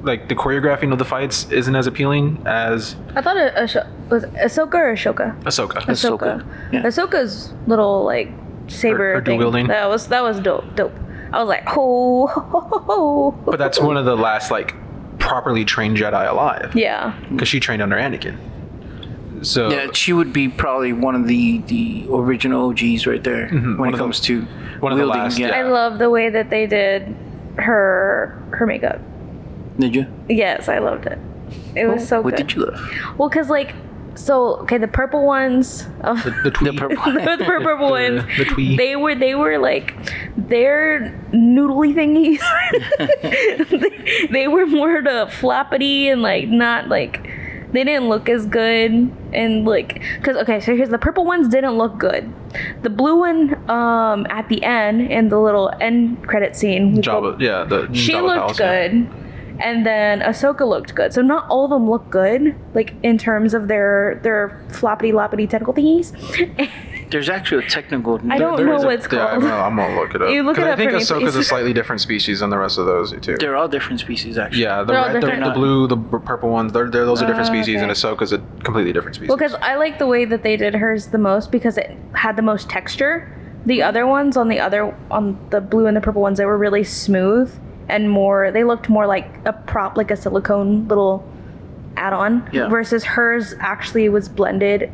[0.03, 4.25] like the choreographing of the fights isn't as appealing as I thought it Asho- was
[4.25, 5.41] it Ahsoka or Ashoka.
[5.43, 5.83] Ahsoka.
[5.83, 6.19] Ahsoka.
[6.43, 6.83] Ahsoka, yeah.
[6.83, 8.31] Ahsoka's little like
[8.69, 9.25] saber Her- her thing.
[9.39, 9.67] dual-wielding.
[9.69, 10.65] That was that was dope.
[10.77, 10.93] Dope.
[11.33, 13.31] I was like, oh, ho, ho, ho, ho.
[13.45, 14.75] But that's one of the last like
[15.19, 16.73] properly trained Jedi alive.
[16.77, 17.19] yeah.
[17.31, 18.37] because she trained under Anakin.
[19.43, 23.79] So Yeah, she would be probably one of the the original OGs right there Mhm,
[23.79, 24.43] when one it of the- comes to
[24.81, 25.21] one of the wielding.
[25.23, 25.51] last, yeah.
[25.51, 27.15] I love the way that they did
[27.57, 29.01] her her makeup.
[29.79, 30.07] Did you?
[30.29, 31.19] Yes, I loved it.
[31.75, 32.25] It was so good.
[32.25, 32.47] what good.
[32.49, 32.81] did you love?
[33.19, 33.75] Well, cause like,
[34.15, 35.87] so okay, the purple ones.
[36.03, 37.13] Oh, the, the, The purple.
[37.13, 38.23] the purple ones.
[38.39, 38.77] the twee.
[38.77, 39.95] They were they were like
[40.37, 42.41] they're noodly thingies.
[43.71, 47.29] they, they were more the flappity and like not like
[47.73, 51.77] they didn't look as good and like because okay so here's the purple ones didn't
[51.77, 52.33] look good
[52.83, 57.65] the blue one um at the end in the little end credit scene go- yeah,
[57.65, 58.89] the she Jabba looked Palace, yeah.
[58.89, 59.27] good
[59.59, 61.13] and then Ahsoka looked good.
[61.15, 65.49] So not all of them look good, like in terms of their their floppity loppity
[65.49, 66.13] tentacle thingies.
[67.11, 68.21] There's actually a technical.
[68.31, 69.43] I don't There know is a- what it's yeah, I'm called.
[69.43, 70.31] gonna, I'm gonna look it up.
[70.31, 71.49] You look 'Cause it I up think for me, Ahsoka's a please.
[71.49, 73.37] slightly different species than the rest of those too.
[73.39, 74.63] They're all different species, actually.
[74.63, 75.45] yeah, the They're all red, the, different.
[75.45, 78.01] the blue, the b- purple ones, they're, they're those are different Oh, species, and okay.
[78.01, 79.29] Ahsoka's a completely different species.
[79.29, 82.35] Well, because I like the way that they did hers the most because it had
[82.37, 83.33] the most texture.
[83.67, 86.59] The other ones on the other on the blue and the purple ones, they were
[86.59, 87.53] really smooth
[87.89, 88.51] and more.
[88.51, 91.25] They looked more like a prop, like a silicone little
[91.97, 92.49] add-on.
[92.53, 92.69] Yeah.
[92.69, 94.91] Versus hers actually was blended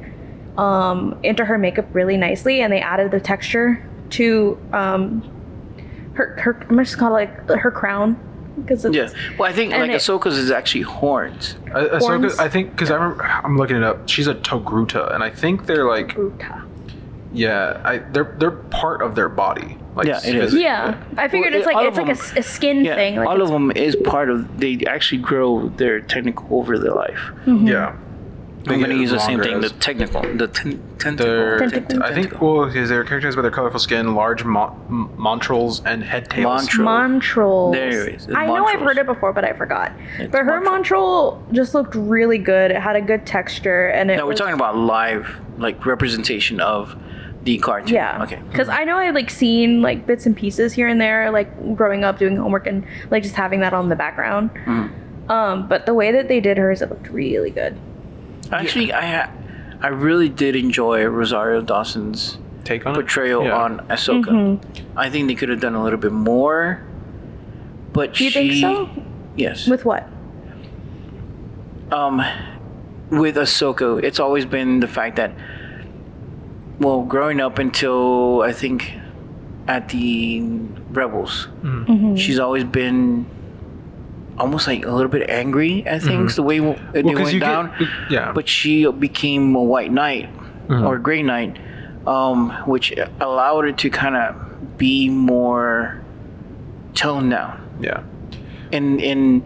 [0.58, 5.22] um, into her makeup really nicely, and they added the texture to um,
[6.14, 6.36] her.
[6.40, 8.16] Her I'm just call it like her crown
[8.60, 9.08] because it's Yeah.
[9.38, 11.56] Well, I think like it- Ahsoka's is actually horns.
[11.74, 12.38] Uh, Ahsoka, horns.
[12.38, 14.08] I think because I remember I'm looking it up.
[14.08, 16.64] She's a Togruta, and I think they're like Bruta.
[17.32, 19.78] yeah, I they're they're part of their body.
[19.94, 20.40] Like Yeah, it is.
[20.44, 20.62] physically.
[20.62, 22.94] Yeah, I figured Well, it's like it's of like a, them- s- a skin Yeah,
[22.94, 23.16] thing.
[23.16, 24.58] Like all of them is part of.
[24.58, 27.20] They actually grow their technical over their life.
[27.46, 27.94] yeah.
[28.66, 29.60] I'm gonna use the same longer thing.
[29.60, 30.80] The technical, the ten,
[31.16, 31.82] They're, tentacle.
[31.88, 32.02] Tentacle.
[32.02, 36.30] I think, well, is their characters by their colorful skin, large mon- montrals, and head
[36.30, 36.68] tails.
[36.68, 37.20] Montrals.
[37.20, 37.72] Montrals.
[37.72, 39.92] There it is, it's I know I've heard it before, but I forgot.
[40.18, 42.70] It's but her montral just looked really good.
[42.70, 44.16] It had a good texture, and it.
[44.16, 46.96] No, we're talking about live, like representation of
[47.42, 47.94] the cartoon.
[47.94, 48.22] Yeah.
[48.22, 48.40] Okay.
[48.50, 52.04] Because I know I've like seen like bits and pieces here and there, like growing
[52.04, 54.50] up doing homework and like just having that on the background.
[54.54, 55.30] Mm-hmm.
[55.30, 57.76] Um, but the way that they did hers, it looked really good.
[58.52, 59.30] Actually, I ha-
[59.80, 62.94] I really did enjoy Rosario Dawson's Take on it?
[62.94, 63.56] portrayal Yeah.
[63.56, 64.26] on Ahsoka.
[64.26, 64.98] Mm-hmm.
[64.98, 66.82] I think they could have done a little bit more.
[67.92, 68.88] But Do you she, think so?
[69.36, 69.66] Yes.
[69.66, 70.08] With what?
[71.90, 72.22] um,
[73.10, 75.32] with Ahsoka, it's always been the fact that,
[76.78, 78.92] well, growing up until I think
[79.68, 80.40] at the
[80.90, 82.16] Rebels, Mm-hmm.
[82.16, 83.26] she's always been
[84.38, 87.06] almost like a little bit angry at things the way it they Mm-hmm.
[87.08, 87.88] Well, went you get- down.
[88.10, 88.32] yeah.
[88.32, 90.28] But she became a White Knight
[90.68, 90.86] Mm-hmm.
[90.86, 91.58] or Gray Knight,
[92.06, 96.00] um, which allowed her to kind of be more
[96.94, 98.02] toned down yeah.
[98.70, 99.44] in in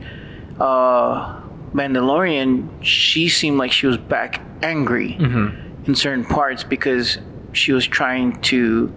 [0.60, 1.40] uh,
[1.72, 5.12] Mandalorian, she seemed like she was back angry
[5.86, 7.18] in certain parts because
[7.52, 8.92] she was trying to,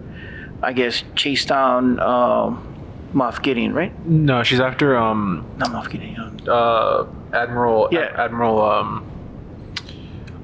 [0.62, 2.54] I guess, chase down uh,
[3.14, 3.92] Moff Gideon, right?
[4.06, 6.40] No, she's after um Not Moff Gideon.
[6.48, 8.14] uh Admiral Yeah.
[8.16, 9.06] Admiral um.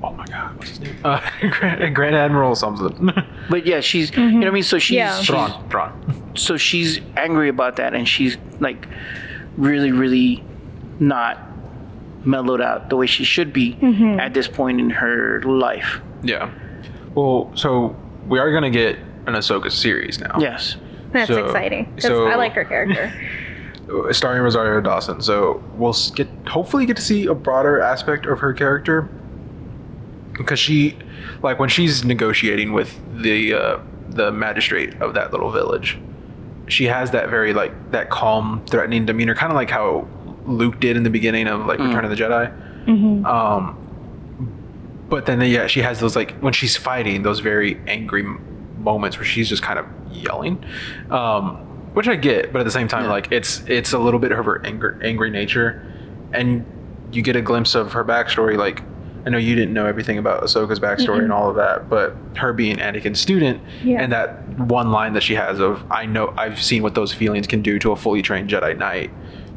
[0.02, 0.94] Oh my God, what's his name?
[1.04, 3.10] Uh, Grand, Grand Admiral something.
[3.50, 4.62] But yeah, she's you know what I mean.
[4.62, 5.16] So she's, Yeah.
[5.18, 5.68] she's Thrawn.
[5.70, 6.32] Thrawn.
[6.36, 8.86] so she's angry about that, and she's like
[9.56, 10.44] really, really
[11.00, 11.38] not
[12.24, 13.76] mellowed out the way she should be
[14.20, 16.00] at this point in her life.
[16.22, 16.50] Yeah.
[17.14, 17.94] Well, so
[18.26, 20.36] we are gonna get an Ahsoka series now.
[20.40, 20.76] Yes.
[21.16, 23.12] That's So- exciting so- I like her character.
[24.10, 25.20] starring Rosario Dawson.
[25.22, 29.08] So we'll get hopefully get to see a broader aspect of her character
[30.32, 30.96] because she,
[31.42, 35.98] like when she's negotiating with the uh, the magistrate of that little village,
[36.66, 40.06] she has that very like that calm, threatening demeanor, kind of like how
[40.46, 42.52] Luke did in the beginning of like Return of the Jedi.
[42.86, 43.78] hmm Um,
[45.08, 48.24] but then yeah, she has those like when she's fighting those very angry
[48.86, 50.64] moments where she's just kind of yelling,
[51.10, 51.56] um,
[51.92, 52.52] which I get.
[52.52, 53.10] But at the same time, Yeah.
[53.10, 55.82] like it's it's a little bit of her anger, angry nature,
[56.32, 56.64] and
[57.12, 58.56] you get a glimpse of her backstory.
[58.56, 58.82] Like
[59.26, 62.52] I know you didn't know everything about Ahsoka's backstory and all of that, but her
[62.52, 64.00] being Anakin's student Yeah.
[64.00, 67.48] and that one line that she has of "I know I've seen what those feelings
[67.48, 69.10] can do to a fully trained Jedi Knight."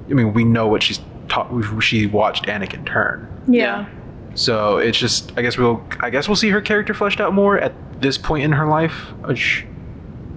[0.09, 1.47] I mean, we know what she's taught.
[1.81, 3.27] She watched Anakin turn.
[3.47, 3.85] Yeah.
[4.35, 7.57] So it's just, I guess we'll, I guess we'll see her character fleshed out more
[7.59, 8.93] at this point in her life.
[9.25, 9.65] Which,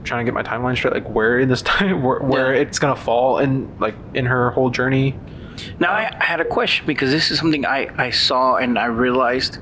[0.05, 2.62] trying to get my timeline straight, like where in this time, where, where Yeah.
[2.62, 5.18] it's gonna fall in, like in her whole journey.
[5.78, 8.87] Now I, I had a question because this is something I, I saw and I
[8.87, 9.59] realized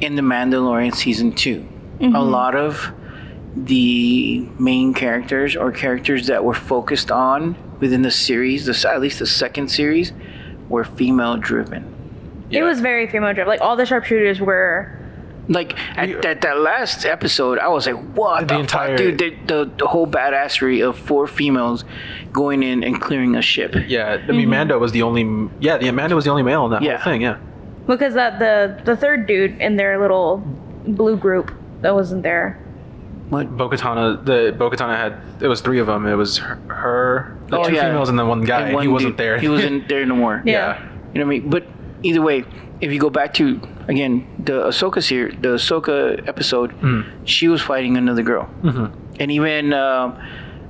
[0.00, 1.66] in the Mandalorian season 2
[2.00, 2.14] A mm-hmm.
[2.14, 2.92] lot of
[3.56, 9.00] the main characters or characters that were focused on within the series, the, s- at
[9.00, 10.12] least the second series,
[10.68, 11.94] were female driven.
[12.50, 13.48] It was very female driven.
[13.48, 14.94] Like all the sharpshooters were.
[15.50, 19.18] Like at, at that last episode, I was like, "What The the, entire- fuck, dude?"
[19.18, 19.30] The,
[19.64, 21.86] the, the whole badassery of four females
[22.32, 23.74] going in and clearing a ship.
[23.86, 24.50] Yeah, I mean, mm-hmm.
[24.50, 26.98] Mando was the only, yeah, the Mando was the only male in that Yeah.
[26.98, 27.22] whole thing.
[27.22, 27.38] Yeah,
[27.86, 30.42] Because that the the third dude in their little
[30.86, 32.62] blue group that wasn't there.
[33.30, 33.56] What?
[33.56, 36.06] Bo-Katan, uh, the Bo-Katan had, it was three of them.
[36.06, 37.88] It was her, her the Oh, two yeah.
[37.88, 38.58] females, and then one guy.
[38.58, 39.38] And and one he wasn't dude- there.
[39.38, 40.42] He wasn't there no more.
[40.44, 40.78] Yeah.
[41.14, 41.48] You know what I mean?
[41.48, 41.64] But
[42.02, 42.44] either way,
[42.80, 47.00] if you go back to again the Ahsoka here, the Ahsoka episode, Hmm.
[47.24, 48.92] she was fighting another girl, Mhm.
[49.20, 50.16] and even um,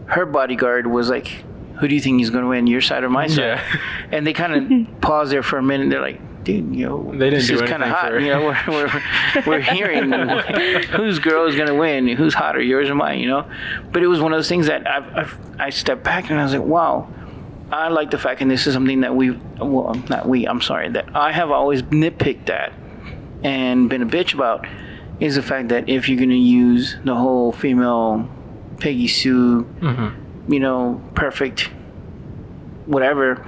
[0.07, 1.45] her bodyguard was like,
[1.81, 3.61] "Who do you think is going to win, your side or my side?" Yeah.
[4.13, 5.91] And they kind of pause there for a minute.
[5.91, 8.09] They're like, "Dude, you know, They didn't this do is kind of hot.
[8.13, 9.03] for- You know, we're we're,
[9.47, 10.11] we're hearing
[10.99, 13.19] whose girl is going to win, who's hotter, yours or mine.
[13.21, 13.45] You know."
[13.93, 16.43] But it was one of those things that I've, I've I stepped back and I
[16.45, 17.09] was like, "Wow."
[17.71, 20.89] I like the fact, and this is something that we, well, not we, I'm sorry,
[20.91, 22.73] that I have always nitpicked at
[23.43, 24.67] and been a bitch about
[25.21, 28.29] is the fact that if you're going to use the whole female
[28.81, 30.13] Peggy Sue, Mhm.
[30.49, 31.71] you know, perfect,
[32.87, 33.45] whatever,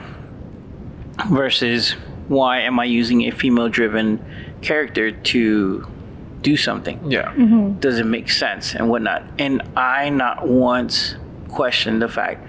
[1.28, 1.92] versus
[2.28, 4.24] why am I using a female driven
[4.62, 5.86] character to
[6.42, 7.10] do something?
[7.10, 7.32] Yeah.
[7.80, 9.22] Does it make sense and whatnot?
[9.38, 11.16] And I not once
[11.48, 12.46] questioned the fact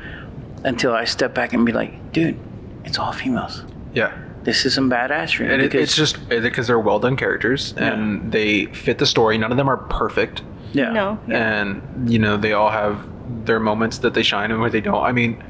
[0.64, 2.38] until I step back and be like, dude,
[2.86, 3.64] it's all females.
[3.94, 4.18] Yeah.
[4.44, 5.52] This is some badassery.
[5.52, 9.38] And it, it's just because they're well done characters and they fit the story.
[9.38, 10.42] None of them are perfect.
[10.74, 10.92] yeah.
[10.92, 11.20] No.
[11.28, 11.62] Yeah.
[11.62, 13.08] and you know they all have
[13.46, 15.04] their moments that they shine and where they don't.
[15.04, 15.44] I mean,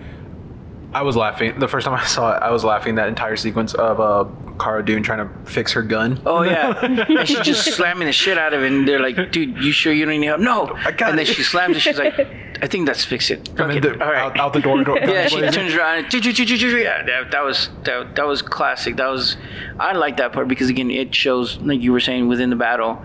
[0.94, 2.44] I was laughing the first time I saw it.
[2.44, 4.26] I was laughing that entire sequence of uh,
[4.60, 6.22] Cara Dune trying to fix her gun.
[6.26, 9.58] Oh yeah, and she's just slamming the shit out of it, and they're like, "Dude,
[9.64, 11.28] you sure you don't need help?" No, I got and then it.
[11.28, 11.80] she slams it.
[11.80, 12.20] She's like,
[12.62, 14.18] "I think that's fix it." Okay, the, all right.
[14.18, 14.84] out, out the door.
[14.84, 16.14] door yeah, she turns around.
[16.14, 18.98] And, yeah, that, that was that, that was classic.
[18.98, 19.38] That was
[19.80, 23.02] I like that part because again, it shows like you were saying within the battle,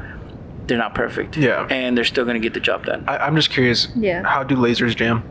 [0.66, 1.36] they're not perfect.
[1.36, 1.68] Yeah.
[1.70, 3.04] and they're still gonna get the job done.
[3.06, 3.86] I, I'm just curious.
[3.94, 4.24] Yeah.
[4.24, 5.22] How do lasers jam?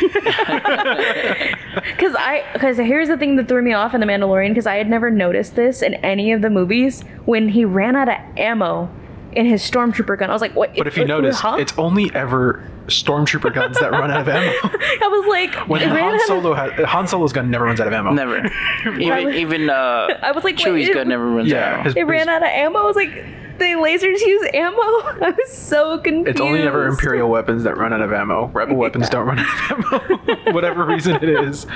[1.74, 4.76] Because I, because here's the thing that threw me off in The Mandalorian, because I
[4.76, 8.90] had never noticed this in any of the movies when he ran out of ammo
[9.32, 10.28] in his stormtrooper gun.
[10.28, 10.76] I was like, what?
[10.76, 11.56] But if you notice, huh?
[11.58, 14.52] it's only ever stormtrooper guns that run out of ammo.
[14.64, 17.80] I was like, When it Han out of- Solo has Han Solo's gun never runs
[17.80, 18.12] out of ammo.
[18.12, 18.38] Never.
[19.00, 21.86] even was- even uh, I was like, wait, Chewie's it- gun never runs Yeah, out.
[21.86, 22.78] his- It ran out of ammo.
[22.80, 23.24] I was like,
[23.58, 24.76] the lasers use ammo.
[24.80, 26.28] I was so confused.
[26.30, 28.46] It's only ever Imperial weapons that run out of ammo.
[28.48, 31.66] Rebel weapons don't run out of ammo, whatever reason it is.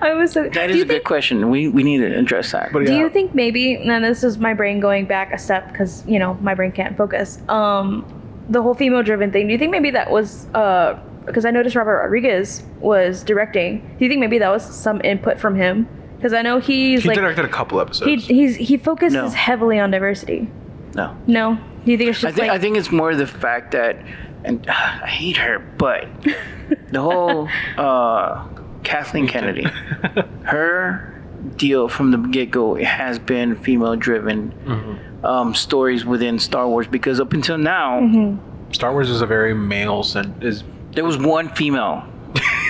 [0.00, 0.44] I was so.
[0.44, 1.50] That do is you a good question.
[1.50, 2.72] We we need to address that.
[2.72, 3.74] But Do you think maybe?
[3.74, 6.96] And this is my brain going back a step because you know my brain can't
[6.96, 7.38] focus.
[7.50, 8.06] Um,
[8.48, 9.46] the whole female-driven thing.
[9.46, 10.98] Do you think maybe that was uh?
[11.24, 13.80] Because I noticed Robert Rodriguez was directing.
[13.98, 15.88] Do you think maybe that was some input from him?
[16.16, 18.26] Because I know he's he like directed a couple he episodes.
[18.26, 19.28] he's he focuses No.
[19.30, 20.48] heavily on diversity.
[20.94, 21.16] no.
[21.26, 23.72] No, do you think it's I just think like I think it's more the fact
[23.72, 23.96] that,
[24.44, 26.06] and uh, I hate her, but
[26.92, 28.46] the whole uh,
[28.84, 29.64] Kathleen Kennedy,
[30.44, 31.12] her
[31.56, 35.05] deal from the get go has been female driven Mm-hmm.
[35.24, 38.72] Um, stories within Star Wars because up until now Mm-hmm.
[38.72, 42.04] Star Wars is a very male sen- is there was one female.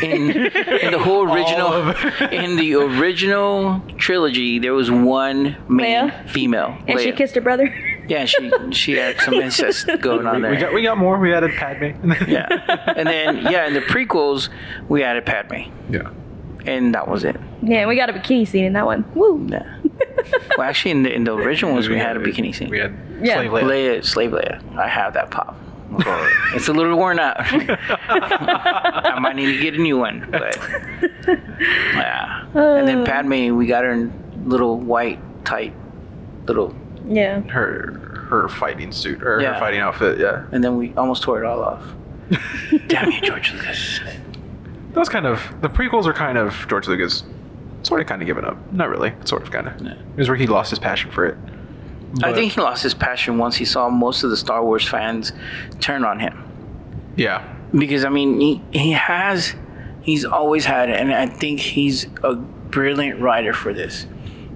[0.03, 1.97] In, in the whole original, of-
[2.33, 6.77] in the original trilogy, there was one male female.
[6.87, 7.75] and she kissed her brother.
[8.07, 10.51] Yeah, she she had some incest going on there.
[10.53, 11.19] We got we got more.
[11.19, 12.13] We added Padme.
[12.29, 12.47] yeah,
[12.95, 14.51] and then yeah, in the prequels
[14.89, 16.11] we added Padme, yeah.
[16.67, 17.37] And that was it.
[17.63, 19.05] Yeah, we got a bikini scene in that one.
[19.15, 19.47] Woo.
[19.51, 19.65] Yeah.
[20.59, 22.69] well, actually, in the in the original ones we had a bikini scene.
[22.71, 23.37] We had Yeah.
[23.37, 23.63] slave Leia.
[23.65, 24.77] Leia, slave Leia.
[24.77, 25.57] I have that pop.
[26.55, 27.37] it's a little worn out.
[27.41, 30.59] I might need to get a new one, but
[31.27, 32.45] yeah.
[32.55, 33.05] And then Uh.
[33.07, 34.13] Padme, we got her in
[34.47, 35.73] little white tight
[36.47, 36.75] little,
[37.09, 37.41] Yeah.
[37.43, 39.55] Her her fighting suit or Yeah.
[39.55, 40.19] her fighting outfit.
[40.19, 40.43] Yeah.
[40.53, 41.83] and then we almost tore it all off.
[42.89, 44.01] Damn you, George Lucas.
[44.97, 47.23] That was kind of the prequels are kind of George Lucas
[47.83, 48.57] sort of kind of giving up.
[48.73, 49.13] Not really.
[49.27, 49.79] Sort of kind of.
[49.83, 49.93] Yeah.
[49.93, 51.37] It was where he lost his passion for it.
[52.23, 55.35] I think he lost his passion once he saw most of the Star Wars fans
[55.81, 56.43] turn on him.
[57.15, 57.45] Yeah.
[57.77, 59.55] because I mean he, he has
[60.01, 64.07] he's always had it and I think he's a brilliant writer for this.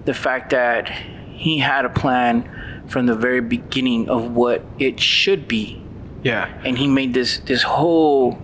[0.07, 5.47] The fact that he had a plan from the very beginning of what it should
[5.47, 5.83] be
[6.23, 6.49] Yeah.
[6.65, 8.39] and he made this this whole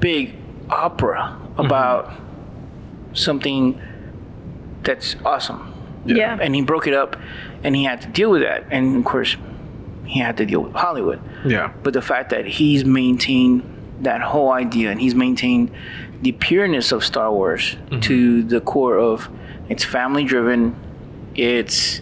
[0.00, 0.34] big
[0.72, 3.14] opera about mm-hmm.
[3.14, 3.80] something
[4.82, 5.72] that's awesome.
[6.04, 6.38] Yeah.
[6.40, 7.16] And he broke it up
[7.62, 9.36] and he had to deal with that and of course
[10.04, 11.72] he had to deal with Hollywood Yeah.
[11.82, 13.62] but the fact that he's maintained
[14.00, 15.70] that whole idea and he's maintained
[16.22, 18.00] the pureness of Star Wars mm-hmm.
[18.00, 19.28] to the core of
[19.68, 20.74] it's family driven,
[21.34, 22.00] it's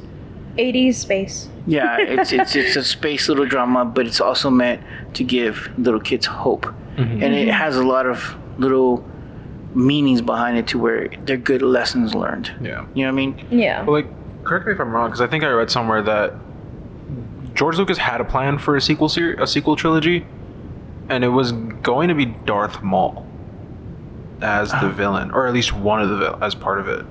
[0.57, 1.49] 80s space.
[1.67, 4.83] yeah, it's it's it's a space little drama, but it's also meant
[5.15, 6.67] to give little kids hope,
[6.97, 7.23] mm-hmm.
[7.23, 9.05] and it has a lot of little
[9.75, 12.53] meanings behind it to where they're good lessons learned.
[12.61, 12.87] Yeah.
[12.95, 13.47] You know what I mean?
[13.51, 13.83] Yeah.
[13.85, 16.35] Well, like, correct me if I'm wrong, because I think I read somewhere that
[17.55, 20.27] George Lucas had a plan for a sequel series, a sequel trilogy,
[21.09, 23.27] and it was going to be Darth Maul
[24.41, 24.89] as the uh-huh.
[24.91, 27.05] villain, or at least one of the vil- as part of it.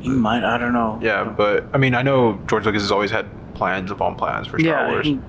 [0.00, 0.98] He might, I don't know.
[1.02, 4.58] Yeah, but I mean, I know George Lucas has always had plans upon plans for
[4.58, 4.90] Star Yeah.
[4.90, 5.06] Wars.
[5.06, 5.20] he-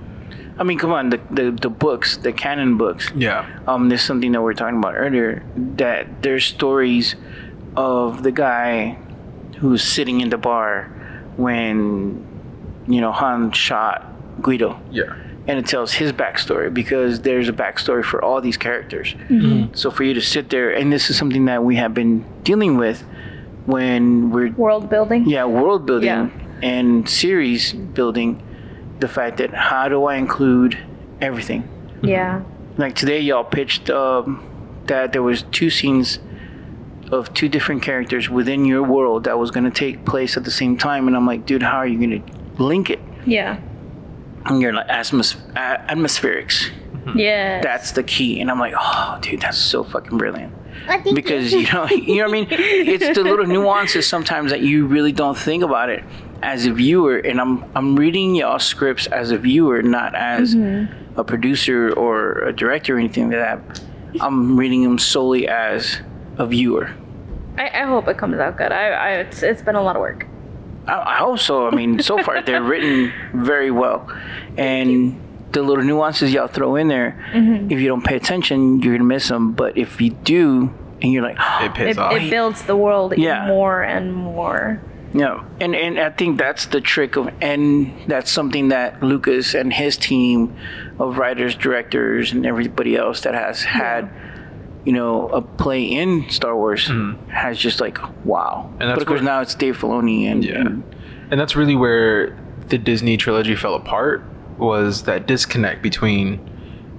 [0.58, 3.10] I mean, come on, the, the the books, the canon books.
[3.16, 5.44] yeah, um, there's something that we are talking about earlier
[5.78, 7.16] that there's stories
[7.76, 8.98] of the guy
[9.58, 10.90] who's sitting in the bar
[11.38, 12.26] when
[12.88, 14.06] you know Han shot
[14.42, 15.16] Greedo, yeah,
[15.48, 19.16] and it tells his backstory because there's a backstory for all these characters.
[19.74, 22.78] So for you to sit there, and this is something that we have been dealing
[22.78, 23.04] with
[23.66, 25.28] when we're World building.
[25.30, 26.30] yeah world building Yeah.
[26.64, 28.42] and series building,
[29.02, 30.78] the fact that how do I include
[31.20, 31.68] everything?
[32.02, 32.42] Yeah.
[32.78, 34.44] like today y'all pitched um,
[34.88, 36.20] that there was two scenes
[37.12, 40.50] of two different characters within your world that was going to take place at the
[40.62, 43.60] same time and i'm like dude how are you going to link it Yeah.
[44.46, 46.72] and you're like atmos- a- atmospherics
[47.14, 47.62] Yeah.
[47.62, 50.54] that's the key and i'm like oh dude that's so fucking brilliant
[51.14, 54.88] because you know you know what i mean it's the little nuances sometimes that you
[54.88, 56.04] really don't think about it
[56.44, 61.20] as a viewer and i'm i'm reading y'all scripts as a viewer not as mm-hmm.
[61.20, 63.82] a producer or a director or anything like that
[64.22, 66.02] i'm reading them solely as
[66.38, 66.94] a viewer
[67.58, 68.72] I, I hope it comes out good.
[68.72, 70.26] I, I it's, it's been a lot of work.
[70.88, 71.68] I, I hope so.
[71.68, 74.10] I mean, so far they're written very well,
[74.58, 75.20] and
[75.52, 77.70] the little nuances y'all throw in there, mm-hmm.
[77.70, 79.52] if you don't pay attention, you're gonna miss them.
[79.52, 82.14] But if you do, and you're like, it pays It, off.
[82.14, 83.48] it builds the world Yeah.
[83.48, 84.82] more and more.
[85.14, 89.74] Yeah, and and I think that's the trick of, and that's something that Lucas and
[89.74, 90.56] his team
[91.00, 94.10] of writers, directors, and everybody else that has had,
[94.86, 96.90] you know, a play in Star Wars
[97.28, 98.70] has just like wow.
[98.80, 100.62] And that's but of course where- now it's Dave Filoni and, Yeah.
[100.62, 100.84] and
[101.30, 102.38] and that's really where
[102.70, 104.24] the Disney trilogy fell apart.
[104.58, 106.40] Was that disconnect between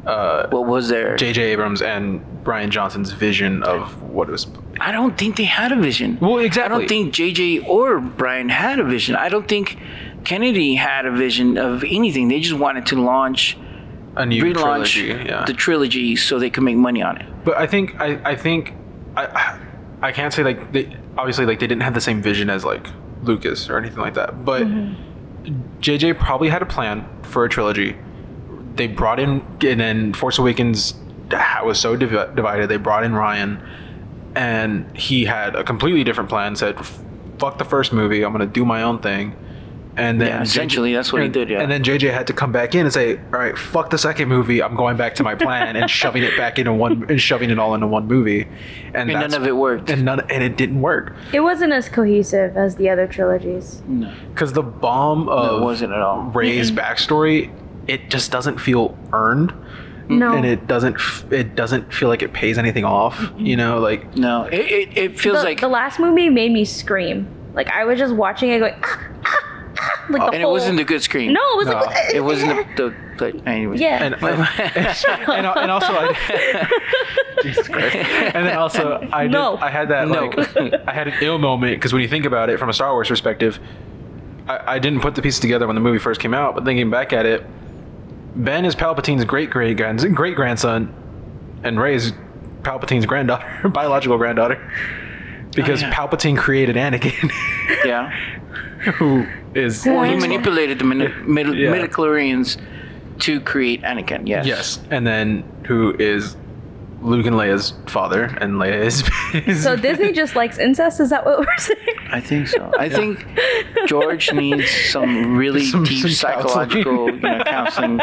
[0.06, 1.16] uh, what was there?
[1.16, 1.52] J.J.
[1.52, 4.46] Abrams and Rian Johnson's vision of what it was.
[4.80, 6.18] I don't think they had a vision.
[6.20, 6.74] Well, exactly.
[6.74, 9.14] I don't think JJ or Brian had a vision.
[9.14, 9.78] I don't think
[10.24, 12.28] Kennedy had a vision of anything.
[12.28, 13.56] They just wanted to launch,
[14.16, 15.28] a new relaunch trilogy.
[15.28, 15.44] Yeah.
[15.44, 17.26] the trilogy so they could make money on it.
[17.44, 18.74] But I think I, I think
[19.16, 19.58] I
[20.00, 22.86] I can't say like they obviously like they didn't have the same vision as like
[23.22, 24.44] Lucas or anything like that.
[24.44, 25.80] But mm-hmm.
[25.80, 27.96] JJ probably had a plan for a trilogy.
[28.74, 30.94] They brought in and then Force Awakens
[31.62, 32.68] was so divi- divided.
[32.68, 33.60] They brought in Rian,
[34.34, 36.56] and he had a completely different plan.
[36.56, 36.76] Said,
[37.38, 38.24] "Fuck the first movie.
[38.24, 39.34] I'm gonna do my own thing."
[39.94, 41.60] And then Yeah, JJ essentially, that's what he did, yeah.
[41.60, 44.26] And then JJ had to come back in and say, "All right, fuck the second
[44.28, 44.62] movie.
[44.62, 47.58] I'm going back to my plan and shoving it back into one and shoving it
[47.58, 48.48] all into one movie."
[48.94, 49.90] And, And none of it worked.
[49.90, 53.82] And none and it didn't work It wasn't as cohesive as the other trilogies.
[53.86, 56.22] No, because the bomb no of it wasn't at all.
[56.32, 57.50] Rey's backstory,
[57.86, 59.52] it just doesn't feel earned,
[60.08, 60.32] No.
[60.34, 60.96] and it doesn't
[61.30, 63.32] it doesn't feel like it pays anything off.
[63.38, 66.64] You know, like No, it, it, it feels the, like the last movie made me
[66.64, 67.26] scream.
[67.54, 70.06] Like I was just watching it going, ah, ah, ah.
[70.10, 71.32] like the and it wasn't the good scream.
[71.32, 71.72] No, it was No.
[71.74, 72.90] like it wasn't the.
[73.18, 73.80] the, the anyways.
[73.80, 74.02] Yeah.
[74.04, 76.68] and, and, and also I,
[77.42, 77.96] Jesus Christ.
[77.96, 79.56] And then also I did, No.
[79.58, 80.26] I had that No.
[80.26, 82.92] like I had an ill moment because when you think about it from a Star
[82.92, 83.58] Wars perspective,
[84.48, 86.90] I, I didn't put the pieces together when the movie first came out, but thinking
[86.90, 87.44] back at it,
[88.34, 90.92] Ben is Palpatine's great great great grandson,
[91.62, 92.12] and Rey is
[92.62, 94.60] Palpatine's granddaughter, biological granddaughter,
[95.54, 95.94] because Oh, yeah.
[95.94, 97.30] Palpatine created Anakin,
[97.84, 98.10] Yeah.
[98.94, 101.72] who is Well, He manipulated the midi- midi- Yeah.
[101.74, 102.58] midichlorians
[103.20, 104.26] to create Anakin.
[104.26, 104.46] Yes.
[104.46, 106.36] yes, and then who is
[107.02, 109.02] Luke and Leia's father, and Leia is.
[109.46, 111.00] is So Disney just likes incest.
[111.00, 111.78] Is that what we're saying?
[112.12, 112.72] I think so.
[112.78, 113.26] I think
[113.86, 116.44] George needs some really Some- deep some counseling.
[116.44, 118.00] psychological you know, counseling.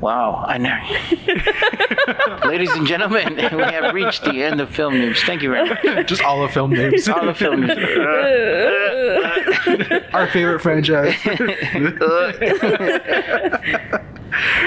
[0.00, 0.78] Wow, I know.
[2.48, 5.22] Ladies and gentlemen, we have reached the end of film news.
[5.22, 6.06] Thank you very much.
[6.08, 7.08] just all the film names.
[7.08, 7.70] All the film news.
[10.12, 11.14] Our favorite franchise.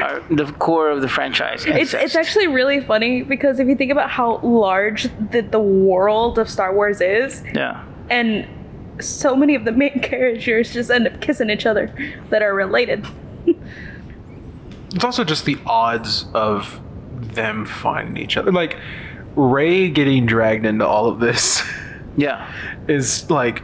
[0.02, 1.66] Our- the core of the franchise.
[1.68, 6.40] It's it's actually really funny because if you think about how large the, the world
[6.40, 7.84] of Star Wars is, yeah.
[8.10, 8.48] and
[9.00, 11.94] so many of the main characters just end up kissing each other
[12.30, 13.06] that are related.
[14.94, 16.80] it's also just the odds of
[17.20, 18.52] them finding each other.
[18.52, 18.78] Like
[19.36, 21.62] Rey getting dragged into all of this
[22.18, 22.52] Yeah.
[22.88, 23.62] is like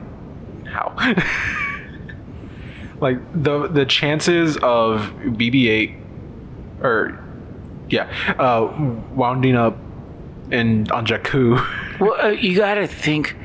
[0.67, 0.93] how?
[2.99, 5.99] like the the chances of BB-8
[6.81, 7.19] or
[7.89, 8.09] yeah,
[8.39, 8.73] uh,
[9.13, 9.77] wounding up
[10.51, 11.63] in on Jakku.
[11.99, 13.35] Well, uh, you got to think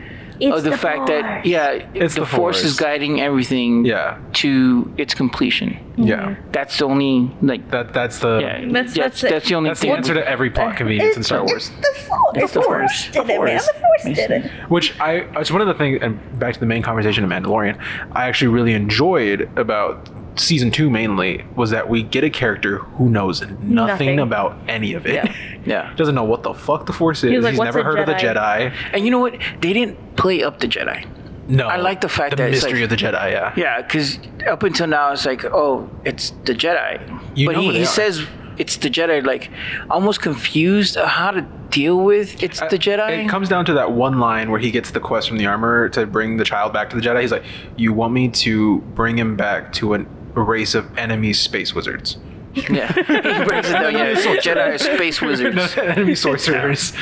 [0.40, 2.62] It's of the, the fact that yeah, It's the, the force.
[2.64, 5.78] is guiding everything yeah, to its completion.
[5.96, 6.36] yeah.
[6.52, 8.60] That's the only like That that's the yeah.
[8.66, 11.22] That's- that's that's that's, the only that's the answer to every plot uh, convenience in
[11.24, 11.70] Star Wars.
[11.70, 12.34] the Force.
[12.36, 13.04] It's the Force.
[13.10, 13.58] did The it, man.
[13.58, 13.66] Force.
[13.66, 14.50] The Force did it.
[14.70, 17.78] Which I it's one of the things, and back to the main conversation of Mandalorian,
[18.12, 20.08] I actually really enjoyed about
[20.38, 24.18] season two mainly was that we get a character who knows nothing, Nothing.
[24.20, 25.14] about any of it.
[25.14, 25.34] Yeah.
[25.66, 25.92] Yeah.
[25.96, 27.30] Doesn't know what the fuck the Force is.
[27.30, 28.90] He was like, He's "What's never a heard of the Jedi?" Jedi.
[28.94, 29.34] And you know what?
[29.60, 31.06] They didn't play up the Jedi.
[31.46, 33.32] No, I like the fact the that it's mystery like- of the Jedi.
[33.32, 37.00] Yeah, Yeah, because up until now it's like, oh, it's the Jedi.
[37.36, 37.88] You but know he, who they he are.
[37.88, 38.24] says
[38.56, 39.50] it's the Jedi, like
[39.90, 43.18] almost confused how to deal with it's the Jedi.
[43.18, 45.44] Uh, It comes down to that one line where he gets the quest from the
[45.46, 47.20] armor to bring the child back to the Jedi.
[47.20, 47.44] He's like,
[47.76, 52.16] "You want me to bring him back to an, a race of enemy space wizards."
[52.54, 53.02] yeah, he
[53.44, 53.92] breaks it down.
[53.92, 55.76] Yeah, it's Jedi are space wizards.
[55.76, 56.92] enemy sorcerers.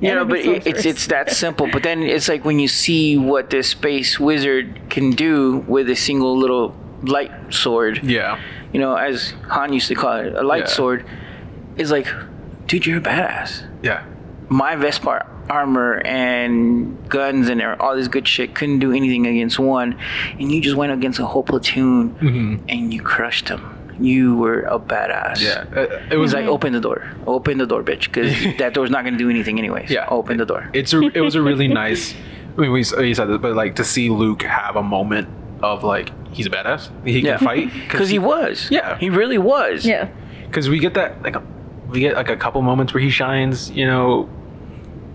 [0.00, 1.68] You know, but it, it's it's that simple.
[1.72, 5.96] But then it's like when you see what this space wizard can do with a
[5.96, 8.02] single little light sword.
[8.04, 8.38] Yeah.
[8.72, 10.76] You know, as Han used to call it, a light Yeah.
[10.78, 11.06] sword.
[11.76, 12.06] Is like,
[12.66, 13.64] dude, you're a badass.
[13.82, 14.04] Yeah.
[14.48, 19.98] my Beskar armor and guns and all this good shit couldn't do anything against one,
[20.38, 22.60] and you just went against a whole platoon Mhm.
[22.68, 23.72] and you crushed them.
[23.98, 25.40] You were a badass.
[25.40, 25.64] Yeah.
[25.74, 27.04] Uh, it It was was like, open the door.
[27.26, 29.90] Open the door, bitch, because that door's not going to do anything anyways.
[29.90, 30.06] Yeah.
[30.10, 30.68] Open the door.
[30.74, 32.14] it's a, it was a really nice.
[32.56, 32.84] I mean, we you
[33.14, 35.28] said this, but like to see Luke have a moment
[35.62, 36.90] of like he's a badass.
[37.04, 37.36] He Yeah.
[37.38, 38.68] can fight Because he was.
[38.70, 38.98] Yeah.
[38.98, 39.86] He really was.
[39.86, 40.08] Yeah.
[40.46, 41.42] because we get that like a,
[41.90, 44.28] we get like a couple moments where he shines, you know,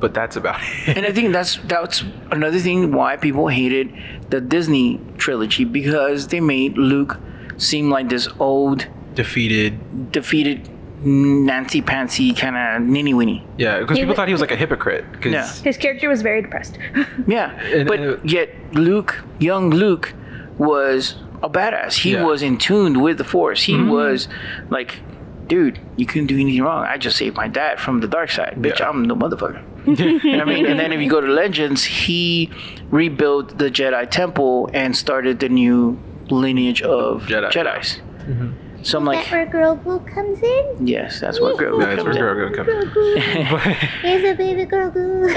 [0.01, 0.97] but that's about it.
[0.97, 3.93] And I think that's that's another thing why people hated
[4.29, 7.17] the Disney trilogy because they made Luke
[7.57, 10.11] seem like this old, Defeated.
[10.11, 10.67] defeated,
[11.03, 13.45] Nancy Pantsy kind of ninny winny.
[13.57, 15.05] Yeah, because people thought he was like a hypocrite.
[15.11, 15.47] Because Yeah.
[15.63, 16.77] His character was very depressed.
[17.27, 20.13] Yeah, And- but and- yet Luke, young Luke,
[20.57, 21.93] was a badass.
[22.03, 22.17] He Yeah.
[22.17, 22.25] Mm-hmm.
[22.27, 23.63] was in tune with the Force.
[23.63, 24.27] He was
[24.69, 24.99] like,
[25.47, 26.85] dude, you couldn't do anything wrong.
[26.85, 28.53] I just saved my dad from the dark side.
[28.57, 28.89] Bitch, Yeah.
[28.89, 29.61] I'm the motherfucker.
[29.85, 30.65] You know what I mean?
[30.65, 32.49] And then if you go to Legends, he
[32.89, 37.51] rebuilt the Jedi Temple and started the new lineage of Jedi.
[37.51, 37.99] Jedis.
[38.25, 38.60] Mm-hmm.
[38.83, 40.87] So I'm like, where Girl Grogu comes in?
[40.87, 42.51] yes, that's what Grogu Yeah, it's comes where in.
[42.51, 42.69] Grogu comes.
[42.95, 43.73] Grogu.
[44.01, 45.33] Here's a baby Girl Grogu.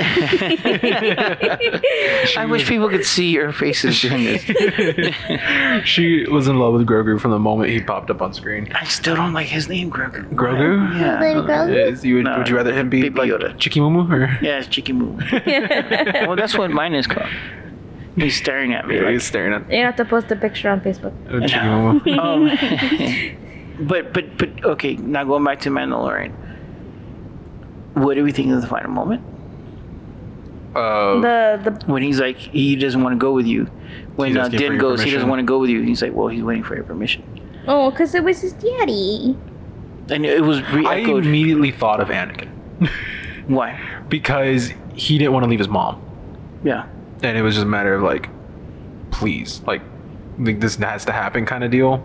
[2.38, 4.42] I wish people could see your faces during this.
[5.84, 8.72] she was in love with Grogu from the moment he popped up on screen.
[8.74, 10.28] I still don't like his name, Grogu.
[10.34, 10.98] Grogu?
[10.98, 11.18] Yeah.
[11.20, 11.92] baby Grogu.
[11.92, 13.54] Is, you would, No, would you rather him be Baby like Yoda.
[13.58, 14.38] Chikimumu or?
[14.42, 15.16] Yeah, it's Chicky Moo.
[16.26, 17.28] well, that's what mine is called.
[18.16, 18.96] He's staring at me.
[18.96, 19.78] Yeah, Like, he's staring at me.
[19.78, 21.12] you have to post a picture on Facebook.
[21.26, 22.18] Chikimumu.
[23.80, 24.94] um, but but but okay.
[24.96, 26.32] Now going back to Mandalorian.
[27.94, 29.22] What do we think of the final moment
[30.74, 33.64] Uh, The the when he's like he doesn't want to go with you?
[34.16, 35.80] When He's uh, Din your goes, he doesn't want to go with you.
[35.82, 37.22] He's like, well, he's waiting for your permission.
[37.66, 39.36] oh, because it was his Daddy.
[40.10, 41.24] And it was I re-echoed.
[41.26, 42.48] immediately thought of Anakin
[43.48, 43.80] Why?
[44.08, 46.00] because he didn't want to leave his mom,
[46.62, 46.86] Yeah.
[47.24, 48.28] And it was just a matter of like,
[49.10, 49.82] please, like,
[50.38, 51.98] like this has to happen kind of deal.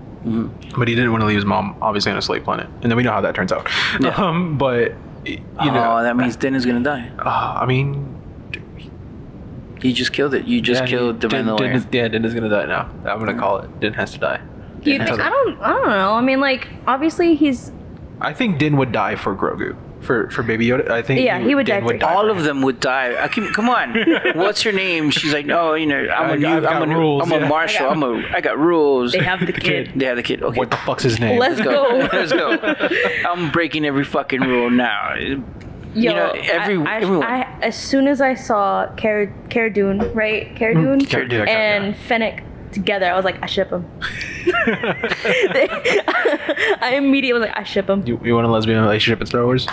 [0.77, 2.97] But he didn't want to leave his mom, obviously, on a slave planet, and then
[2.97, 3.67] we know how that turns out.
[4.19, 4.93] Um, but
[5.25, 7.09] you know, oh, that means Din is gonna die.
[7.19, 8.15] uh, I mean,
[9.81, 10.45] You just killed it.
[10.45, 12.89] You just yeah, killed the Din, Din is, yeah, Din is gonna die now.
[13.05, 13.79] I'm gonna call it.
[13.79, 14.41] Din has to die.
[14.83, 15.59] You think, I don't.
[15.61, 16.13] I don't know.
[16.13, 17.71] I mean, like obviously he's.
[18.21, 19.77] I think Din would die for Grogu.
[20.01, 22.61] For for Baby Yoda, I think Yeah, he would Din die for- All of them
[22.61, 23.13] would die.
[23.13, 23.93] Uh, I keep, come on,
[24.35, 25.11] what's your name?
[25.11, 27.47] She's like, no, you know, I'm I, a new, I've I'm a, rules, I'm a
[27.47, 27.87] marshal.
[27.87, 29.11] I I'm a, I got rules.
[29.11, 29.91] They have the kid.
[29.95, 30.41] They have the kid.
[30.41, 31.37] Okay, What the fuck's his name?
[31.37, 32.07] Let's go.
[32.13, 32.57] Let's go.
[33.27, 35.15] I'm breaking every fucking rule now.
[35.15, 35.41] Yo,
[35.95, 37.23] you know, every I, I, everyone.
[37.23, 40.55] I, as soon as I saw Cara, Cara Dune, right?
[40.55, 43.89] Cara hmm, Dune Cara Dune, yeah, and Fennec together, I was like, I ship them.
[46.81, 48.05] I immediately was like, I ship them.
[48.05, 49.67] you, you want a lesbian relationship in Star Wars?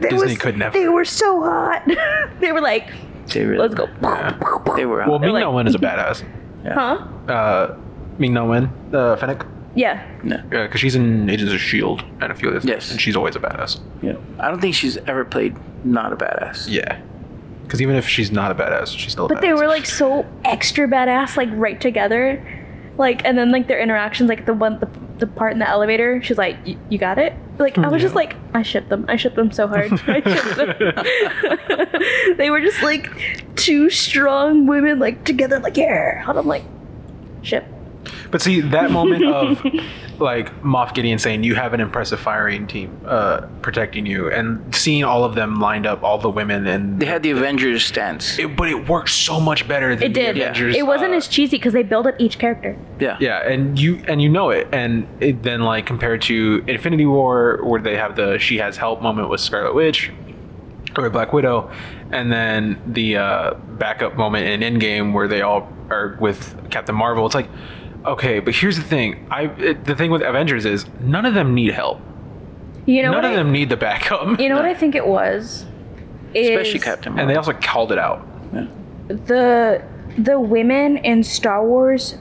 [0.00, 0.78] Disney could never.
[0.78, 1.82] They were so hot.
[2.40, 2.90] they were like,
[3.28, 3.88] they really let's go.
[4.02, 4.38] Yeah.
[4.76, 4.98] They were.
[5.08, 6.24] Well, They're Ming Na like- Wen is a badass.
[6.64, 7.06] Huh?
[7.32, 7.78] Uh,
[8.18, 9.44] Ming Na Wen, uh, Fennec,
[9.74, 10.06] Yeah.
[10.22, 10.42] no.
[10.48, 12.90] because she's in Agents of Shield and a few other things, Yes.
[12.90, 13.80] and she's always a badass.
[14.02, 14.16] Yeah.
[14.38, 16.68] I don't think she's ever played not a badass.
[16.68, 17.00] Yeah,
[17.62, 19.26] because even if she's not a badass, she's still.
[19.26, 22.42] A But they were like so extra badass, like right together.
[22.98, 24.88] Like, and then like their interactions, like the one, the,
[25.18, 27.34] the part in the elevator, she's like, "You- got it?
[27.58, 29.06] Like, I was just like, I ship them.
[29.08, 29.90] I ship them so hard.
[30.06, 32.36] I them.
[32.36, 33.10] they were just like
[33.56, 36.28] two strong women, like together, like, yeah.
[36.28, 36.64] And I'm like,
[37.42, 37.66] ship.
[38.30, 39.64] But see that moment of
[40.18, 45.04] like Moff Gideon saying you have an impressive firing team uh, protecting you, and seeing
[45.04, 48.38] all of them lined up, all the women, and They had the Avengers stance.
[48.38, 50.36] it, but it worked so much better than It did.
[50.36, 50.76] the Avengers.
[50.76, 52.76] it wasn't uh, as cheesy because they build up each character.
[52.98, 53.16] yeah.
[53.20, 57.60] Yeah, and you and you know it, and it then like compared to Infinity War,
[57.62, 60.10] where they have the she has help moment with Scarlet Witch
[60.96, 61.70] or Black Widow,
[62.10, 67.26] and then the uh, backup moment in Endgame where they all are with Captain Marvel.
[67.26, 67.48] It's like,
[68.06, 69.26] okay, but here's the thing.
[69.30, 72.00] I it, the thing with Avengers is none of them need help.
[72.86, 73.32] You know none what?
[73.32, 74.38] of I, them need the backup.
[74.40, 75.66] you know what I think it was.
[76.34, 77.20] Is Especially Captain Marvel.
[77.22, 78.26] and they also called it out.
[79.08, 79.82] the
[80.18, 82.16] the women in Star Wars,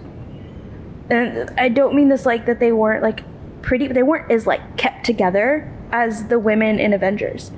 [1.10, 3.24] and I don't mean this like that they weren't like
[3.62, 7.52] pretty, they weren't as like kept together as the women in Avengers.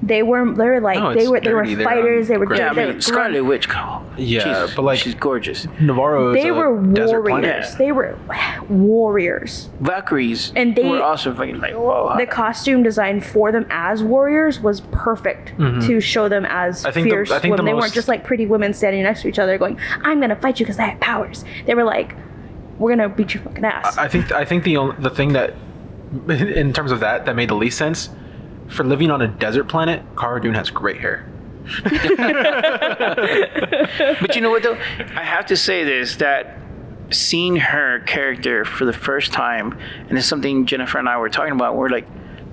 [0.00, 1.74] They were they were like No, they it's were they were dirty.
[1.74, 2.26] They're, fighters.
[2.26, 2.60] um, They were great.
[2.60, 3.68] Yeah, I they mean, were Scarlet Witch.
[3.74, 5.66] Oh, Yeah, Jesus, but, like- she's gorgeous.
[5.80, 6.30] Navarro.
[6.34, 7.74] Is They a were desert warriors.
[7.76, 8.16] They were
[8.68, 9.68] warriors.
[9.80, 10.52] Valkyries.
[10.56, 12.14] And they- were also fucking like whoa.
[12.16, 16.86] The costume design for them as warriors was perfect to show them as Mm-hmm.
[16.86, 17.66] I think the- fierce I think the women.
[17.66, 20.60] they weren't just like pretty women standing next to each other going, "I'm gonna fight
[20.60, 22.14] you because I have powers." They were like,
[22.78, 25.54] "We're gonna beat your fucking ass." I think I think the only, the thing that
[26.28, 28.10] in terms of that that made the least sense
[28.68, 31.26] for living on a desert planet, Cara Dune has great hair.
[34.20, 34.74] But you know what though?
[34.74, 36.56] I have to say this that
[37.10, 41.52] seeing her character for the first time, and it's something Jennifer and I were talking
[41.52, 41.76] about.
[41.76, 42.06] We're like,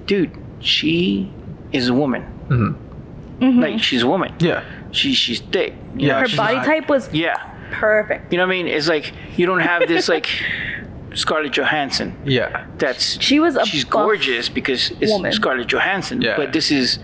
[0.05, 1.31] dude, she
[1.71, 2.23] is a woman.
[2.49, 3.59] Mm-hmm.
[3.59, 4.33] Like she's a woman.
[4.39, 4.63] Yeah.
[4.91, 5.73] She she's thick.
[5.95, 6.19] you Yeah, know?
[6.21, 7.35] Her she's body not- type was Yeah.
[7.71, 8.31] perfect.
[8.31, 8.67] You know what I mean?
[8.67, 10.27] It's like you don't have this like
[11.15, 12.15] Scarlett Johansson.
[12.25, 12.65] Yeah.
[12.77, 15.31] That's She was a she's buff gorgeous because it's woman.
[15.31, 16.21] Scarlett Johansson.
[16.21, 16.35] Yeah.
[16.37, 16.99] But this is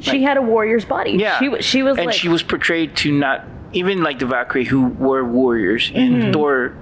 [0.00, 1.12] She had a warrior's body.
[1.12, 1.38] yeah.
[1.38, 1.64] She was.
[1.64, 2.14] She was and like.
[2.16, 6.20] she was portrayed to not even like the Valkyrie who were warriors Mm-hmm.
[6.22, 6.74] in Thor,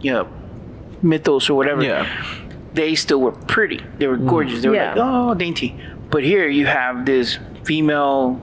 [0.00, 0.28] you know,
[1.02, 1.82] mythos or whatever.
[1.82, 2.06] Yeah.
[2.74, 3.80] They still were pretty.
[3.98, 4.62] They were gorgeous.
[4.62, 4.94] They were Yeah.
[4.94, 5.78] like oh dainty.
[6.10, 8.40] But here you have this female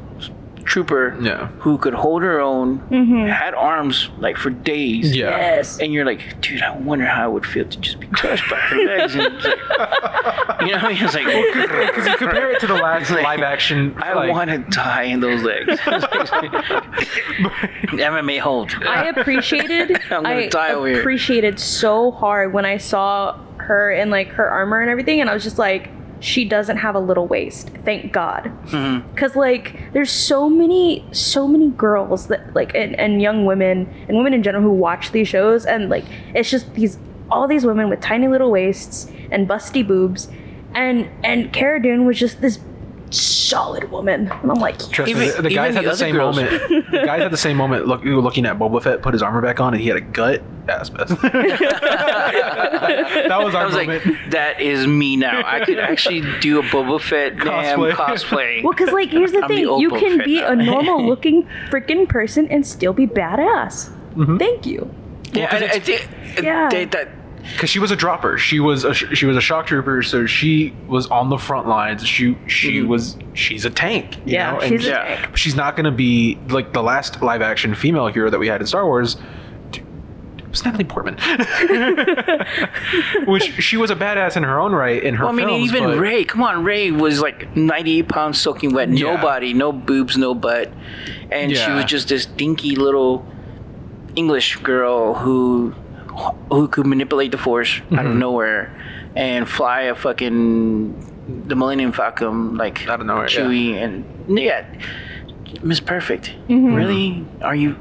[0.66, 1.48] trooper Yeah.
[1.60, 3.28] who could hold her own, Mm-hmm.
[3.28, 5.16] had arms like for days.
[5.16, 5.30] Yeah.
[5.30, 5.80] yes.
[5.80, 8.58] And you're like, dude, I wonder how it would feel to just be crushed by
[8.58, 9.16] her legs.
[9.16, 9.44] And like,
[10.62, 11.04] you know what I mean?
[11.04, 11.26] It's like,
[11.88, 13.94] Because you compare it to the last Like, live action.
[13.98, 15.80] I like, want to die in those legs.
[17.96, 18.72] MMA hold.
[18.88, 19.92] I appreciated.
[20.12, 21.00] I'm gonna I die over here.
[21.00, 25.34] appreciated so hard when I saw her in like her armor and everything, and I
[25.34, 25.90] was just like,
[26.26, 27.70] she doesn't have a little waist.
[27.86, 28.46] Thank God.
[28.66, 29.08] Mm-hmm.
[29.12, 34.18] Because like, there's so many, so many girls that like, and, and young women and
[34.18, 36.04] women in general who watch these shows, and like,
[36.34, 36.98] it's just these
[37.30, 40.28] all these women with tiny little waists and busty boobs,
[40.74, 42.60] and and Cara Dune was just this
[43.12, 46.16] solid woman, and I'm like, Trust me, the, the guys even had the the, same
[46.16, 46.36] girls.
[46.36, 46.92] moment.
[46.92, 47.88] The guys had the same moment.
[47.88, 50.42] Look, looking at Boba Fett put his armor back on, and he had a gut.
[50.66, 51.16] That's best.
[51.22, 51.32] that
[53.44, 54.06] was our I was moment.
[54.06, 55.42] like, that is me now.
[55.46, 57.92] I could actually do a Boba Fett damn Cosplay.
[57.94, 58.64] cosplay.
[58.64, 60.48] Well, because like here's the I'm the thing, old you Boba can Fett be now.
[60.52, 63.90] a normal looking freaking person and still be badass.
[64.16, 64.38] Mm-hmm.
[64.38, 64.90] Thank you.
[65.34, 66.10] yeah, I, I think
[66.42, 66.70] Yeah.
[66.70, 67.10] they- that
[67.54, 68.38] because she was a dropper.
[68.38, 72.06] She was a she was a shock trooper, so she was on the front lines.
[72.06, 72.90] She she mm-hmm.
[72.90, 74.18] was she's a tank.
[74.26, 74.60] you Yeah, know?
[74.62, 75.38] and she's a she- tank.
[75.38, 78.68] She's not gonna be like the last live action female hero that we had in
[78.68, 79.18] Star Wars.
[79.72, 79.82] d-
[80.50, 81.16] was Natalie Portman,
[83.28, 85.66] which she was a badass in her own right in her Well, I mean, films.
[85.74, 86.24] even but- Rey.
[86.24, 88.90] Come on, Rey was like 98 pounds soaking wet.
[88.90, 89.16] Yeah.
[89.16, 90.72] Nobody, no boobs, no butt,
[91.32, 93.26] and she was just this dinky little
[94.16, 95.74] English girl who
[96.52, 98.18] who could manipulate the force out of Mhm.
[98.18, 98.72] nowhere
[99.16, 100.94] and fly a fucking
[101.48, 103.38] the Millennium Falcon like Out of nowhere, yeah.
[103.40, 104.64] Chewie and yeah,
[105.64, 106.34] Miss Perfect.
[106.50, 106.76] Mhm.
[106.76, 107.26] Really?
[107.42, 107.76] Are you?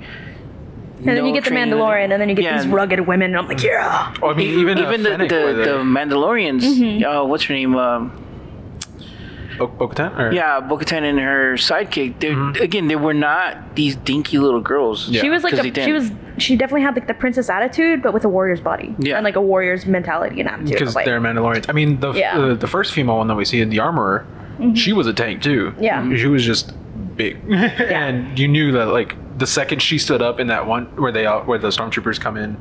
[1.07, 2.57] And then you get the Mandalorian, and then you get Yeah.
[2.57, 4.14] these rugged women, and I'm like, yeah.
[4.22, 5.26] Oh, I mean, even even the the,
[5.68, 6.62] the Mandalorians.
[6.64, 7.05] Mhm.
[7.05, 7.76] Uh, what's her name?
[7.76, 8.11] Um,
[9.59, 10.18] Bo- Bo-Katan?
[10.18, 10.32] Or?
[10.32, 12.20] Yeah, Bo-Katan and her sidekick.
[12.20, 12.61] They're, Mhm.
[12.61, 15.09] Again, they were not these dinky little girls.
[15.09, 15.20] Yeah.
[15.20, 18.24] She was like a, she was, she definitely had like the princess attitude, but with
[18.24, 18.94] a warrior's body.
[18.98, 19.16] Yeah.
[19.16, 20.72] And like a warrior's mentality and attitude.
[20.78, 21.66] because like, they're Mandalorians.
[21.68, 22.38] I mean, the, Yeah.
[22.38, 24.26] the the first female one that we see in the armorer,
[24.74, 25.74] she was a tank too.
[25.80, 26.14] Yeah.
[26.16, 26.72] she was just
[27.16, 31.11] big, and you knew that like the second she stood up in that one where
[31.12, 32.57] they out where the stormtroopers come in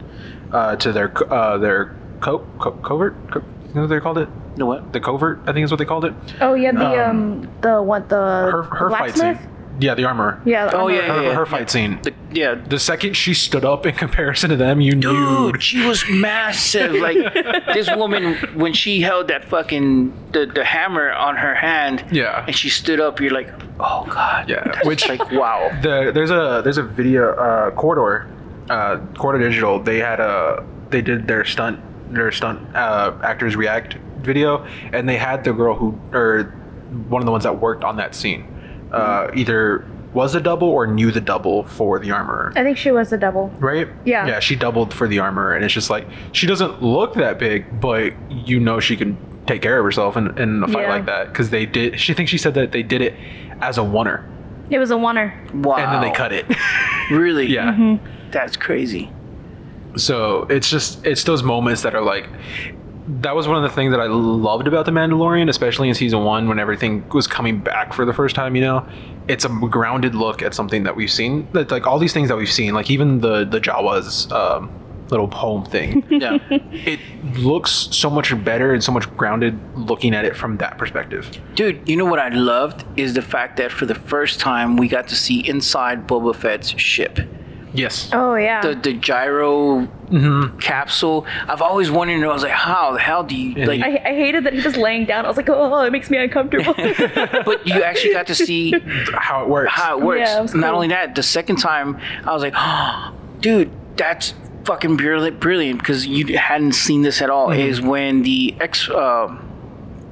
[0.51, 3.45] uh, to their uh, their co- co- covert, co- you
[3.75, 4.29] know what they called it?
[4.57, 4.93] The what?
[4.93, 6.13] The covert, I think is what they called it.
[6.41, 7.09] oh yeah, the um,
[7.43, 9.39] um, the what the Her her fight scene.
[9.79, 10.39] Yeah, the armor.
[10.45, 10.67] Yeah.
[10.67, 10.91] the Oh, armor.
[10.93, 11.45] yeah, Her, yeah, her yeah.
[11.45, 11.99] fight scene.
[12.03, 12.53] The, yeah.
[12.53, 15.51] The second she stood up in comparison to them, you knew.
[15.51, 16.93] Dude, she was massive.
[16.93, 17.17] Like
[17.73, 22.45] this woman, when she held that fucking the, the hammer on her hand, Yeah.
[22.45, 23.49] and she stood up, you're like,
[23.79, 25.71] oh god, Yeah, That's which- like wow.
[25.81, 28.27] the there's a there's a video uh corridor
[28.69, 31.79] uh corridor digital they had a they did their stunt
[32.13, 36.43] their stunt uh actors react video and they had the girl who or
[37.09, 38.45] one of the ones that worked on that scene
[38.91, 42.91] uh either was a double or knew the double for the armor I think she
[42.91, 43.47] was a double.
[43.59, 44.27] right Yeah.
[44.27, 47.79] yeah she doubled for the armor and it's just like she doesn't look that big
[47.81, 50.89] but you know she can take care of herself in, in a fight Yeah.
[50.89, 53.13] like that because they did she thinks she said that they did it
[53.59, 54.23] as a oneer
[54.69, 55.33] It was a oneer.
[55.53, 55.75] Wow.
[55.77, 56.45] and then they cut it
[57.11, 57.47] Really?
[57.57, 58.29] yeah Mm-hmm.
[58.31, 59.11] That's crazy.
[59.95, 62.27] So it's just it's those moments that are like
[63.07, 66.23] that was one of the things that I loved about the Mandalorian, especially in season
[66.23, 68.55] one when everything was coming back for the first time.
[68.55, 68.87] You know,
[69.27, 72.37] it's a grounded look at something that we've seen, that like all these things that
[72.37, 74.71] we've seen, like even the the Jawas um,
[75.09, 76.03] little home thing.
[76.13, 76.37] Yeah.
[76.49, 76.99] it
[77.37, 81.29] looks so much better and so much grounded looking at it from that perspective.
[81.55, 84.87] Dude, you know what I loved is the fact that for the first time we
[84.87, 87.19] got to see inside Boba Fett's ship.
[87.73, 88.09] Yes.
[88.13, 88.61] Oh yeah.
[88.61, 91.25] The the gyro hmm capsule.
[91.47, 92.23] I've always wondered.
[92.23, 93.81] I was like, how the hell do you And like?
[93.81, 95.25] I, I hated that he was laying down.
[95.25, 96.73] I was like, oh, it makes me uncomfortable.
[97.45, 98.71] but you actually got to see
[99.13, 99.71] How it works.
[99.73, 100.19] how it works.
[100.19, 104.35] Yeah, it was Not only that, the second time I was like, oh, dude, that's
[104.65, 107.47] fucking brilliant, brilliant because you hadn't seen this at all.
[107.49, 107.59] Mm-hmm.
[107.69, 109.35] Is when the X, uh,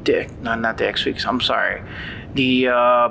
[0.03, 1.25] the no, not the X Wings.
[1.25, 1.83] I'm sorry,
[2.33, 3.09] the uh,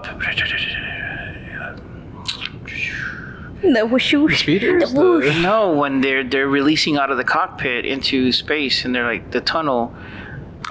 [3.63, 4.93] the whoosh Speeders?
[4.93, 5.35] The whoosh.
[5.35, 9.31] The- no, when they're they're releasing out of the cockpit into space and they're like
[9.31, 9.95] the tunnel.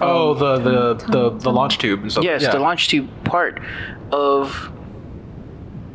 [0.01, 2.23] oh, oh the the, the the launch tube and stuff.
[2.23, 2.51] Yes, yeah.
[2.51, 3.61] the launch tube part
[4.11, 4.71] of.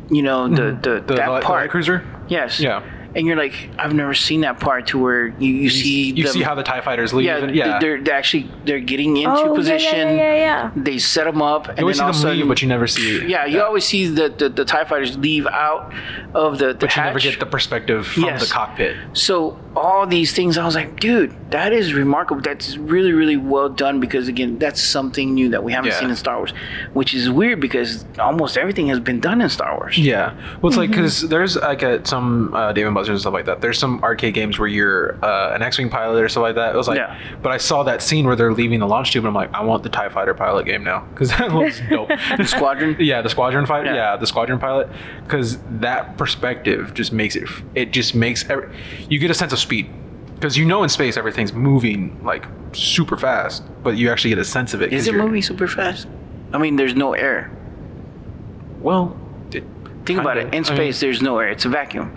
[0.09, 0.81] You know the mm-hmm.
[0.81, 1.63] the, the, that light- the part.
[1.63, 2.05] light cruiser.
[2.27, 2.59] Yes.
[2.59, 2.83] Yeah.
[3.15, 6.33] And you're like, I've never seen that part to where you, you, see you them-
[6.33, 7.25] see how the Tie Fighters leave.
[7.27, 7.79] yeah, and- yeah.
[7.79, 9.99] They're, they're actually they're getting into Oh, position.
[10.09, 10.71] Yeah, yeah, yeah, yeah.
[10.75, 12.67] They set them up, and you always see then all them sudden, leave, but you
[12.67, 13.25] never see.
[13.27, 15.93] yeah, you always see the, the the Tie fighters leave out
[16.33, 18.45] of the the but you never get the perspective from Yes.
[18.47, 18.97] the cockpit.
[19.13, 22.41] so all these things, I was like, dude, that is remarkable.
[22.41, 25.99] That's really really well done because again, that's something new that we haven't Yeah.
[25.99, 26.53] seen in Star Wars,
[26.93, 29.97] which is weird because almost everything has been done in Star Wars.
[29.97, 33.45] Yeah, well, it's like because there's like at some uh, Dave and and stuff like
[33.45, 33.61] that.
[33.61, 36.73] There's some arcade games where you're uh, an X-wing pilot or stuff like that.
[36.73, 37.17] It was like, Yeah.
[37.41, 39.63] but I saw that scene where they're leaving the launch tube, and I'm like, I
[39.63, 42.09] want the Tie Fighter pilot game now because that looks dope.
[42.37, 42.97] The squadron.
[42.99, 43.87] yeah, the squadron fighter.
[43.87, 43.95] Yeah.
[44.13, 44.89] Yeah, the squadron pilot,
[45.23, 47.47] because that perspective just makes it.
[47.75, 48.69] It just makes every,
[49.09, 49.87] you get a sense of speed.
[50.35, 54.43] Because you know in space everything's moving like super fast, but you actually get a
[54.45, 54.91] sense of it.
[54.91, 56.07] Is it you're- moving super fast?
[56.51, 57.49] I mean, there's no air.
[58.81, 59.17] Well,
[59.51, 59.63] it,
[60.05, 60.51] Think about it.
[60.51, 60.57] kinda.
[60.57, 61.49] In I mean, space, there's no air.
[61.49, 62.11] It's a vacuum.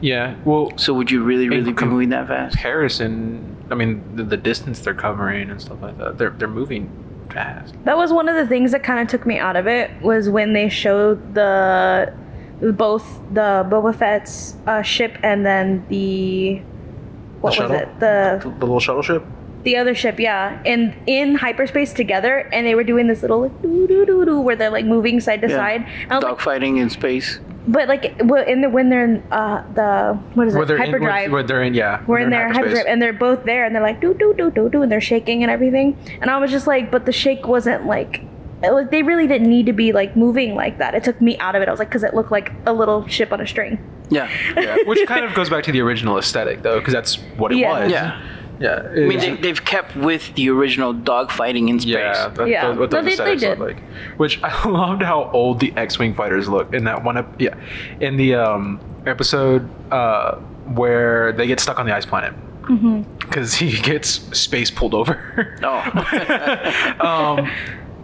[0.00, 0.34] Yeah.
[0.44, 2.54] Well, So would you really, really be moving that fast?
[2.56, 6.90] comparison, I mean, the, the distance they're covering and stuff like that, they're they're moving
[7.30, 7.74] fast.
[7.84, 10.28] That was one of the things that kind of took me out of it was
[10.28, 12.12] when they showed the
[12.60, 16.58] both the Boba Fett's uh, ship and then the
[17.40, 17.76] what was shuttle?
[17.76, 19.24] it the The, the little shuttle ship.
[19.62, 23.62] the other ship yeah and in hyperspace together and they were doing this little like
[23.62, 25.56] doo doo doo doo where they're like moving side to Yeah.
[25.56, 27.40] side and I was like, Dogfighting in space.
[27.72, 30.76] But like well, in the when they're in uh the what is it Where they're
[30.76, 32.04] in, hyperdrive where, where they're in, yeah.
[32.06, 32.78] we're in they're there hyperspace.
[32.78, 35.00] hyperdrive and they're both there and they're like doo doo doo doo doo and they're
[35.00, 38.22] shaking and everything and I was just like but the shake wasn't like
[38.62, 41.54] like they really didn't need to be like moving like that it took me out
[41.54, 43.78] of it I was like because it looked like a little ship on a string
[44.10, 44.28] Yeah.
[44.56, 47.58] yeah, which kind of goes back to the original aesthetic though, because that's what it
[47.58, 47.70] Yeah.
[47.84, 47.92] was.
[47.92, 48.20] Yeah.
[48.60, 48.82] Yeah.
[48.90, 51.92] I mean, they, they've kept with the original dogfighting in space.
[51.94, 52.68] Yeah, that, Yeah.
[52.68, 53.58] that- what No, those they- they did.
[53.58, 53.78] like.
[54.18, 57.16] Which I loved how old the X-wing fighters look in that one.
[57.16, 57.54] ep- Yeah,
[58.00, 60.36] in the um, episode uh,
[60.74, 62.34] where they get stuck on the ice planet
[63.18, 64.08] because he gets
[64.38, 65.56] space pulled over.
[65.62, 66.96] Oh.
[67.00, 67.50] um,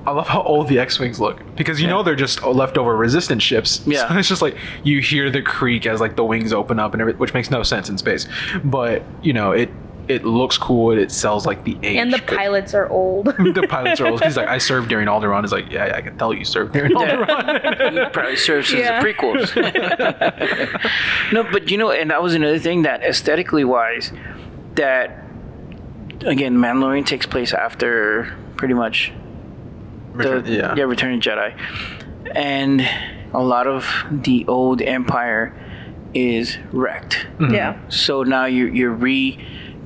[0.07, 3.83] I love how old the X-wings look because you know they're just leftover resistance ships.
[3.87, 4.09] Yeah.
[4.09, 7.01] so it's just like you hear the creak as like the wings open up and
[7.01, 8.29] everything, which makes no sense in space.
[8.65, 9.69] But you know it.
[10.09, 10.93] It looks cool.
[10.93, 11.97] and It sells like the age.
[11.97, 13.27] And the pilots are old.
[13.39, 14.23] the pilots are old.
[14.23, 15.43] He's like, I served during Alderaan.
[15.43, 18.13] He's like, yeah, yeah, I can tell you served during Alderaan.
[18.13, 19.03] Probably serves as Yeah.
[19.03, 19.53] the prequels.
[21.33, 24.13] no, but you know, and that was another thing that aesthetically wise,
[24.77, 25.25] that
[26.25, 29.13] again, Mandalorian takes place after pretty much
[30.15, 30.75] the yeah.
[30.77, 31.55] yeah Return of Jedi,
[32.35, 32.81] and
[33.35, 35.55] a lot of the old Empire
[36.15, 37.27] is wrecked.
[37.39, 37.55] Mm-hmm.
[37.55, 37.89] yeah.
[37.89, 38.95] So now you're you're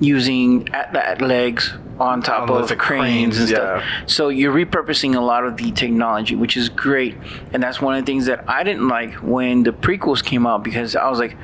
[0.01, 3.85] reusing AT-AT legs on top On of the cranes, and cranes, stuff.
[4.07, 7.17] So you're repurposing a lot of the technology, which is great.
[7.53, 10.65] And that's one of the things that I didn't like when the prequels came out
[10.65, 11.37] because I was like,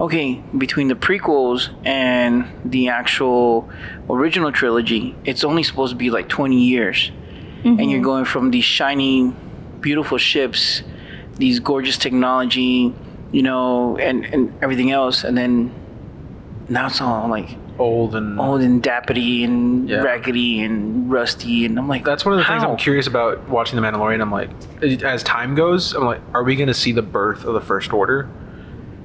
[0.00, 3.70] okay, between the prequels and the actual
[4.08, 7.12] original trilogy, it's only supposed to be like 20 years.
[7.62, 8.04] And you're mm-hmm.
[8.04, 9.34] going from these shiny,
[9.80, 10.82] beautiful ships,
[11.36, 12.94] these gorgeous technology,
[13.32, 15.24] you know, and, and everything else.
[15.24, 15.70] And then
[16.70, 17.50] now it's all like
[17.80, 20.02] Old and old and dappity and Yeah.
[20.02, 21.64] raggedy and rusty.
[21.64, 22.62] And I'm like, that's one of the things?
[22.62, 24.20] I'm curious about watching The Mandalorian.
[24.20, 24.50] I'm like,
[25.02, 27.92] as time goes, I'm like, are we going to see the birth of the First
[27.92, 28.28] Order?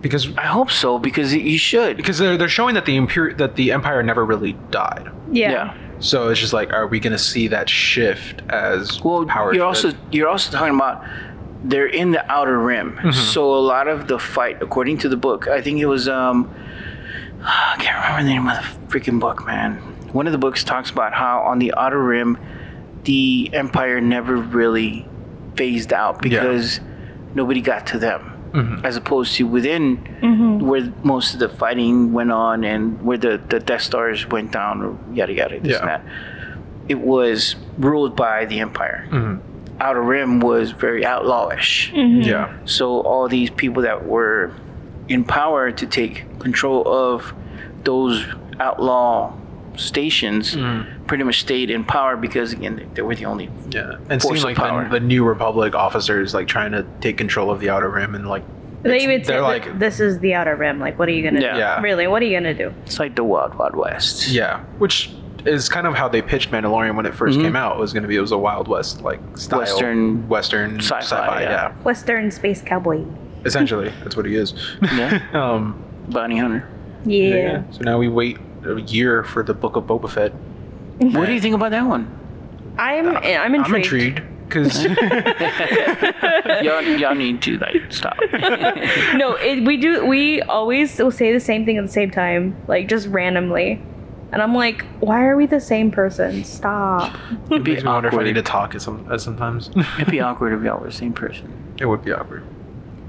[0.02, 1.98] Because I hope so because you should.
[1.98, 5.10] because they're they're showing that the imperial that the Empire never really died.
[5.32, 5.52] Yeah.
[5.52, 5.74] Yeah.
[6.00, 9.54] So it's just like, are we going to see that shift as Well, power?
[9.54, 11.04] you're also you're also talking about
[11.64, 13.12] they're in the outer rim, Mm-hmm.
[13.12, 16.54] so a lot of the fight, according to the book, I think it was um,
[17.74, 19.76] I can't remember the name of the freaking book, man.
[20.14, 22.38] One of the books talks about how on the outer rim,
[23.04, 25.08] the empire never really
[25.56, 26.80] phased out because
[27.34, 28.32] nobody got to them.
[28.54, 28.86] Mhm.
[28.86, 29.98] As opposed to within,
[30.66, 34.82] where most of the fighting went on and where the, the Death Stars went down,
[34.82, 35.80] or yada yada, this Yeah.
[35.80, 36.02] and that.
[36.88, 39.08] It was ruled by the Empire.
[39.12, 39.40] Mhm.
[39.82, 41.92] Outer Rim was very outlawish.
[42.26, 44.52] yeah, So all these people that were
[45.10, 47.34] in power to take control of
[47.84, 48.26] those
[48.60, 49.34] outlaw
[49.76, 50.86] stations mm.
[51.08, 54.24] pretty much stayed in power because again they- they were the only yeah, and Force
[54.24, 54.84] seems of like power.
[54.86, 58.28] the, the New Republic officers like trying to take control of the Outer Rim and
[58.28, 58.44] like
[58.84, 60.80] They it's- even say they're like, like this is the outer rim.
[60.80, 61.54] Like, what are you gonna Yeah.
[61.54, 61.60] do?
[61.60, 61.82] Yeah.
[61.82, 62.74] Really, what are you gonna do?
[62.86, 65.12] it's like the wild wild west Yeah, which
[65.46, 67.42] is kind of how they pitched Mandalorian when it 1st mm-hmm.
[67.42, 67.76] came out.
[67.76, 71.02] It was going to be it was a Wild West like style Western- Western sci-fi,
[71.02, 71.42] sci-fi.
[71.44, 71.50] yeah.
[71.52, 71.72] yeah.
[71.84, 73.04] Western space cowboy.
[73.46, 74.54] Essentially that's what he is.
[74.82, 75.26] Yeah.
[75.34, 76.68] um, bounty hunter
[77.06, 77.64] Yeah.
[77.72, 80.34] So now we wait a year for the Book of Boba Fett.
[81.14, 82.12] what do you think about that one
[82.78, 83.68] I'm I'm intrigued.
[83.68, 84.84] I'm intrigued because
[86.64, 88.18] y'all, y'all need to like stop
[89.16, 90.06] no, it, we do.
[90.06, 93.82] We always will say the same thing at the same time, like just randomly.
[94.32, 96.44] And I'm like, why are we the same person?
[96.44, 97.16] Stop.
[97.50, 98.26] It'd be makes me wonder if I awkward.
[98.26, 99.70] need to talk at some at sometimes.
[99.98, 102.44] it'd be awkward if y'all were the same person it would be awkward,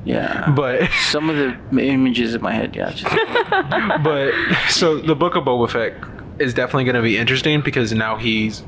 [0.07, 3.04] yeah but some of the images in my head yeah just,
[4.02, 4.32] but
[4.70, 5.94] so the Book of Boba Fett
[6.40, 8.62] is definitely going to be interesting because now he's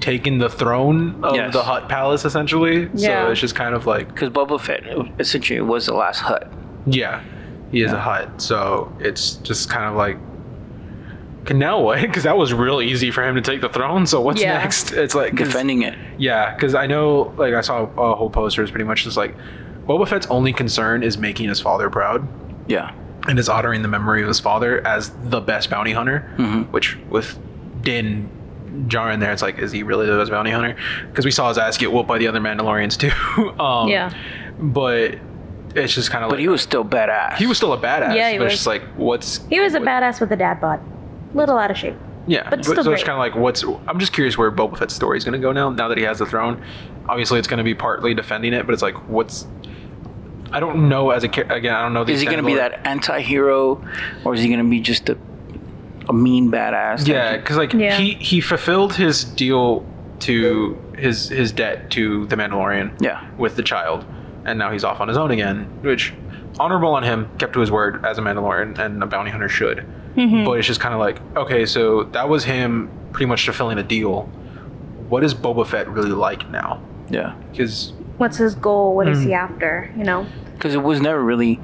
[0.00, 1.52] taken the throne of Yes.
[1.52, 2.88] the Hutt Palace essentially.
[2.94, 3.26] Yeah.
[3.26, 4.82] So it's just kind of like because Boba Fett
[5.18, 6.50] essentially was the last Hutt
[6.86, 7.22] Yeah,
[7.70, 7.96] he is Yeah.
[7.98, 10.18] a Hutt, so it's just kind of like.
[11.42, 12.00] Okay, now what?
[12.02, 14.06] Because that was real easy for him to take the throne.
[14.06, 14.58] So what's Yeah.
[14.58, 14.92] next?
[14.92, 18.62] It's like defending it Yeah, because I know, like, I saw a whole poster.
[18.62, 19.34] It's pretty much just like
[19.86, 22.26] Boba Fett's only concern is making his father proud
[22.68, 22.92] yeah
[23.28, 26.30] and is honoring the memory of his father as the best bounty hunter.
[26.36, 26.70] Mhm.
[26.70, 27.36] Which with
[27.82, 28.28] Din
[28.86, 30.76] Djarin in there, it's like, is he really the best bounty hunter?
[31.10, 33.10] Because we saw his ass get whooped by the other Mandalorians too.
[33.60, 34.10] um, Yeah.
[34.60, 35.16] But
[35.74, 38.14] it's just kind of like but he was still badass he was still a badass.
[38.14, 38.52] Yeah, he but was.
[38.52, 40.80] it's just like, what's He was a what- badass with a dad bod.
[41.34, 41.96] Little out of shape.
[42.28, 43.62] Yeah, but but, still so it's kind of like, what's?
[43.88, 45.70] I'm just curious where Boba Fett's story is going to go now.
[45.70, 46.62] Now that he has the throne,
[47.08, 49.46] obviously it's going to be partly defending it, but it's like, what's?
[50.52, 51.10] I don't know.
[51.10, 52.04] As a cha- again, I don't know.
[52.04, 53.84] The is he going to be that anti-hero
[54.24, 55.18] or is he going to be just a,
[56.08, 57.06] a mean badass.
[57.06, 57.96] Yeah, because like Yeah.
[57.98, 59.84] he he fulfilled his deal
[60.20, 63.00] to his his debt to the Mandalorian.
[63.00, 63.26] Yeah.
[63.36, 64.04] With the child,
[64.44, 66.14] and now he's off on his own again, which
[66.58, 67.28] honorable on him.
[67.38, 69.84] Kept to his word as a Mandalorian and a bounty hunter should.
[70.16, 70.44] Mm-hmm.
[70.44, 73.82] But it's just kind of like, okay, so that was him pretty much fulfilling a
[73.82, 74.22] deal.
[75.10, 76.80] What is Boba Fett really like now?
[77.10, 78.94] yeah Because What's his goal?
[78.96, 79.24] What is Mm.
[79.24, 79.90] he after?
[79.96, 80.26] You know?
[80.54, 81.60] because it was never really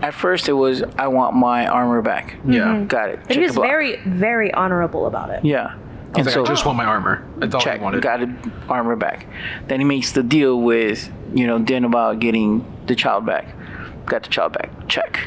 [0.00, 2.34] At first, it was I want my armor back.
[2.44, 2.82] Yeah.
[2.88, 3.18] Got it.
[3.20, 5.44] And Check he was very, very honorable about it.
[5.44, 5.74] yeah.
[6.14, 7.22] I And like, so I just want my armor.
[7.38, 8.02] That's all check, I wanted.
[8.02, 8.28] got it,
[8.68, 9.26] armor back.
[9.68, 13.46] Then he makes the deal with you know Din about getting the child back.
[14.06, 14.70] Got the child back.
[14.88, 15.20] Check.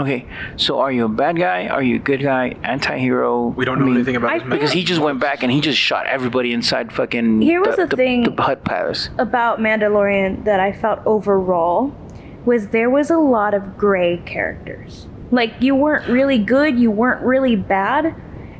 [0.00, 0.24] Okay,
[0.56, 1.66] so are you a bad guy?
[1.66, 2.54] Are you a good guy?
[2.62, 3.48] Anti-hero?
[3.48, 5.42] We don't I know mean, anything about I his feel- because he just went back
[5.42, 7.42] and he just shot everybody inside fucking.
[7.42, 9.10] Here was the thing- the Hutt Palace.
[9.18, 11.92] About Mandalorian that I felt overall
[12.46, 15.06] was there was a lot of gray characters.
[15.30, 18.16] Like you weren't really good, you weren't really bad, and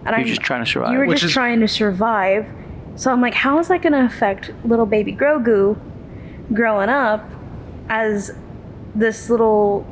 [0.07, 0.93] You're I just trying to survive.
[0.93, 2.45] you were Which just is- trying to survive.
[2.97, 5.78] So I'm like, how is that going to affect little baby Grogu
[6.53, 7.24] growing up
[7.88, 8.32] as
[8.95, 9.86] this little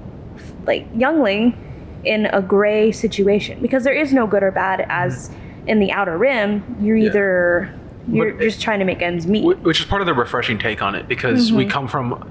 [0.69, 1.57] like youngling
[2.05, 3.61] in a gray situation?
[3.61, 5.31] Because there is no good or bad as
[5.67, 6.63] in the outer rim.
[6.81, 7.07] You're Yeah.
[7.09, 7.75] either
[8.11, 9.45] you're But- just trying to make ends meet.
[9.45, 11.71] Which is part of the refreshing take on it because we Mm-hmm.
[11.71, 12.25] come from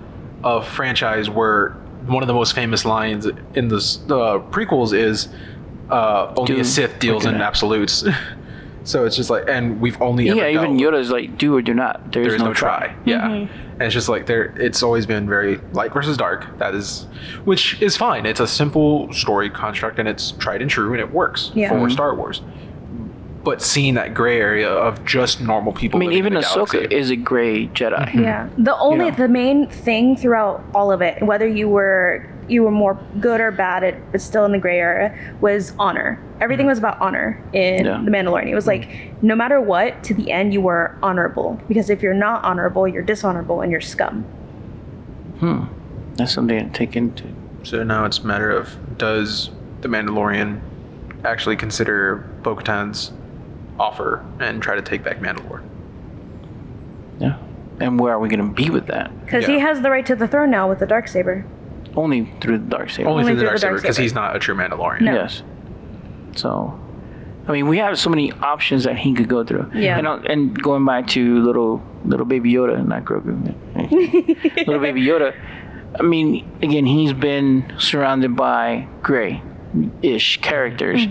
[0.43, 1.75] a franchise where
[2.07, 5.27] one of the most famous lines in the uh, prequels is
[5.91, 8.05] uh, only Do a Sith deals in absolutes.
[8.83, 11.61] so it's just like, and we've only ever yeah, even dealt- Yoda's like, do or
[11.61, 12.11] do not.
[12.11, 12.95] There is there is no, no try.
[13.05, 13.45] Yeah,
[13.79, 14.45] and it's just like there.
[14.57, 16.57] It's always been very light versus dark.
[16.57, 17.05] That is,
[17.45, 18.25] which is fine.
[18.25, 21.69] It's a simple story construct, and it's tried and true, and it works Yeah.
[21.69, 21.91] for Mhm.
[21.91, 22.41] Star Wars.
[23.43, 25.99] But seeing that gray area of just normal people.
[25.99, 26.95] I mean, even in the Ahsoka galaxy.
[26.95, 28.13] is a gray Jedi.
[28.15, 28.47] Yeah.
[28.57, 29.11] The only Yeah.
[29.15, 33.51] the main thing throughout all of it, whether you were you were more good or
[33.51, 36.21] bad at but still in the gray area, was honor.
[36.39, 38.01] Everything was about honor in Yeah.
[38.03, 38.47] The Mandalorian.
[38.47, 38.89] It was like
[39.21, 41.59] no matter what, to the end you were honorable.
[41.67, 44.23] Because if you're not honorable, you're dishonorable and you're scum.
[45.39, 45.65] Hmm.
[46.15, 47.25] That's something to take into.
[47.63, 49.49] So now it's a matter of does
[49.81, 50.61] the Mandalorian
[51.23, 53.11] actually consider Bo-Katan's
[53.79, 55.61] offer and try to take back Mandalore?
[57.19, 57.37] Yeah.
[57.79, 59.11] And where are we going to be with that?
[59.25, 61.45] Because he has the right to the throne now with the dark saber.
[61.97, 63.09] Only through the dark saber.
[63.09, 65.01] Only, Only through the through dark the saber because he's not a true Mandalorian.
[65.01, 65.13] No.
[65.13, 65.43] Yes.
[66.35, 66.79] So,
[67.47, 69.71] I mean, we have so many options that he could go through.
[69.73, 69.97] Yeah.
[69.97, 73.33] And, and going back to little little baby Yoda, not Grogu,
[74.67, 75.35] little baby Yoda.
[75.99, 81.01] I mean, again, he's been surrounded by gray-ish characters,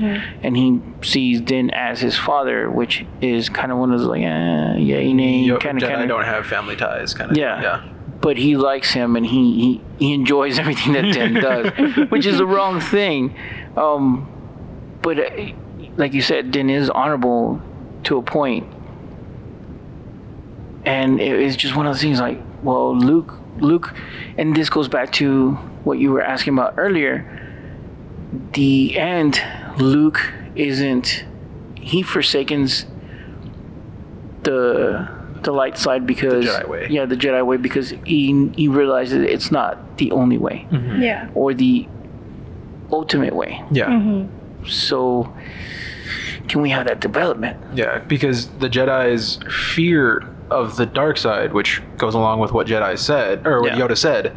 [0.43, 4.23] and he sees Din as his father, which is kind of one of those like,
[4.23, 6.09] eh, yeah, Yo- kind of, Jedi kind of.
[6.09, 7.37] don't have family ties, kind of.
[7.37, 7.61] Yeah.
[7.63, 7.89] yeah.
[8.21, 12.39] But he likes him and he, he, he enjoys everything that Din does, which is
[12.39, 13.37] the wrong thing.
[13.77, 14.29] Um,
[15.03, 15.53] but uh,
[15.97, 17.63] like you said, Din is honorable
[18.05, 18.67] to a point,
[20.85, 22.21] and it, it's just one of those things.
[22.21, 23.95] Like, well, Luke, Luke,
[24.39, 25.53] and this goes back to
[25.85, 27.25] what you were asking about earlier.
[28.53, 29.41] The end,
[29.79, 31.25] Luke isn't.
[31.77, 32.87] He forsakens
[34.43, 35.16] the
[35.47, 36.87] the light side because Jedi way.
[36.91, 41.01] yeah, the Jedi way because he he realizes it's not the only way mm-hmm.
[41.01, 41.31] Yeah.
[41.35, 41.89] or the
[42.93, 43.65] ultimate way.
[43.71, 43.87] Yeah.
[43.87, 44.67] Mm-hmm.
[44.69, 45.33] So
[46.49, 47.57] can we have that development?
[47.75, 49.39] Yeah, because the Jedi's
[49.75, 53.87] fear of the dark side, which goes along with what Jedi said or what Yeah.
[53.87, 54.37] Yoda said,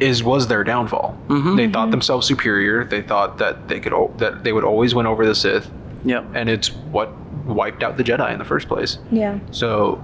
[0.00, 1.16] is was their downfall.
[1.28, 1.56] Mhm.
[1.56, 1.90] They thought mm-hmm.
[1.92, 2.84] themselves superior.
[2.84, 5.70] They thought that they could that they would always win over the Sith,
[6.04, 7.10] Yeah, and it's what
[7.48, 8.98] wiped out the Jedi in the first place.
[9.10, 9.38] Yeah.
[9.50, 10.02] So,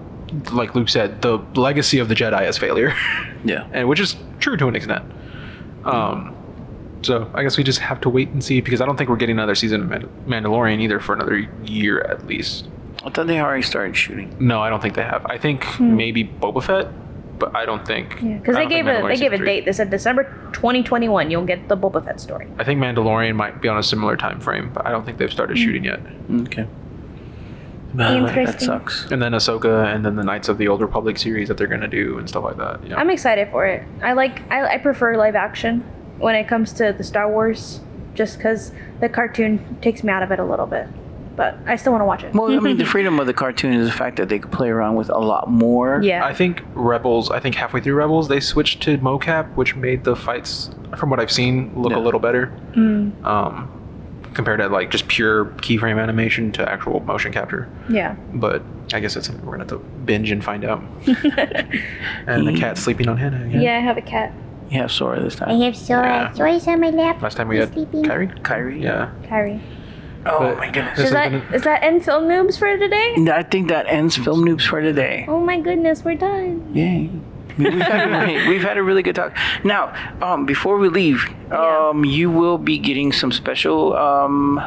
[0.53, 2.95] like Luke said, the legacy of the Jedi is failure,
[3.45, 3.67] Yeah.
[3.73, 5.05] and which is true to an extent.
[5.85, 6.35] Um,
[7.03, 9.17] so I guess we just have to wait and see because I don't think we're
[9.17, 12.67] getting another season of Mand- Mandalorian either for another year at least.
[13.05, 14.35] I thought they already started shooting.
[14.41, 15.27] No, I don't think they have.
[15.27, 16.89] I think maybe Boba Fett,
[17.39, 18.19] but I don't think.
[18.23, 18.39] Yeah.
[18.39, 19.45] Because they gave a they gave a three.
[19.47, 19.65] date.
[19.67, 20.25] They said December
[20.55, 21.31] 2021.
[21.31, 22.49] You'll get the Boba Fett story.
[22.59, 25.31] I think Mandalorian might be on a similar time frame, but I don't think they've
[25.31, 26.01] started shooting yet.
[26.33, 26.67] Okay.
[27.95, 28.59] That Interesting.
[28.67, 29.11] sucks.
[29.11, 31.89] And then Ahsoka, and then the Knights of the Old Republic series that they're gonna
[31.89, 32.87] do and stuff like that.
[32.87, 32.97] Yeah.
[32.97, 33.83] I'm excited for it.
[34.03, 35.81] I like I, I prefer live action
[36.19, 37.81] when it comes to the Star Wars,
[38.15, 40.87] just because the cartoon takes me out of it a little bit.
[41.37, 42.33] But I still want to watch it.
[42.33, 44.69] Well, I mean, the freedom of the cartoon is the fact that they could play
[44.69, 46.01] around with a lot more.
[46.01, 46.25] yeah.
[46.25, 47.29] I think Rebels.
[47.31, 51.19] I think halfway through Rebels, they switched to mocap, which made the fights, from what
[51.19, 51.99] I've seen, look Yeah.
[51.99, 52.53] a little better.
[52.77, 53.69] Mm, Um,
[54.35, 57.69] compared to like just pure keyframe animation to actual motion capture.
[57.89, 58.15] yeah.
[58.35, 58.63] But
[58.93, 60.83] I guess that's something we're gonna have to binge and find out.
[62.27, 63.45] and the cat sleeping on Hannah.
[63.47, 63.61] Again.
[63.63, 64.33] Yeah, I have a cat.
[64.71, 65.51] You have Sora this time.
[65.51, 66.07] I have Sora.
[66.07, 66.33] Yeah.
[66.33, 67.21] Sora's on my lap.
[67.23, 68.05] Last time we He's had sleeping.
[68.05, 68.29] Kyrie.
[68.43, 68.83] Kyrie.
[68.83, 69.11] Yeah.
[69.29, 69.61] Kyrie.
[70.27, 70.99] Oh But my goodness.
[70.99, 73.15] Is has that been is that end film noobs for today?
[73.31, 75.27] I think that ends film noobs for today.
[75.29, 76.75] Oh my goodness, we're done.
[76.75, 77.11] Yay.
[77.59, 79.37] We- We've had, we've had a really good talk.
[79.65, 79.93] Now,
[80.23, 81.89] um, before we leave, Yeah.
[81.91, 84.61] um, you will be getting some special um,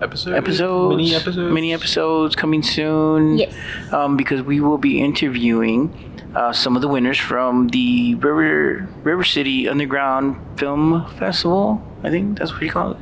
[0.00, 3.38] episode, episodes, mini episodes, mini episodes coming soon.
[3.38, 3.54] Yes.
[3.92, 5.90] Um, because we will be interviewing
[6.34, 11.82] uh, some of the winners from the River River City Underground Film Festival.
[12.02, 12.98] I think that's what you call it.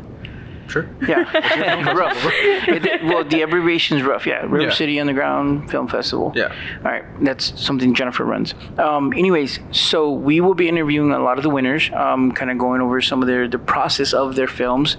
[0.70, 0.86] Sure.
[1.06, 2.16] Yeah, rough.
[2.68, 4.26] It- well, the abbreviation is rough.
[4.26, 4.70] Yeah, River Yeah.
[4.70, 6.32] City Underground Film Festival.
[6.34, 6.52] Yeah.
[6.84, 8.54] All right, that's something Jennifer runs.
[8.78, 12.58] Um, anyways, so we will be interviewing a lot of the winners, um, kind of
[12.58, 14.96] going over some of their the process of their films,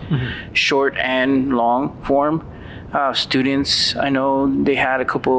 [0.54, 2.46] short and long form.
[2.94, 5.38] Uh, students, I know they had a couple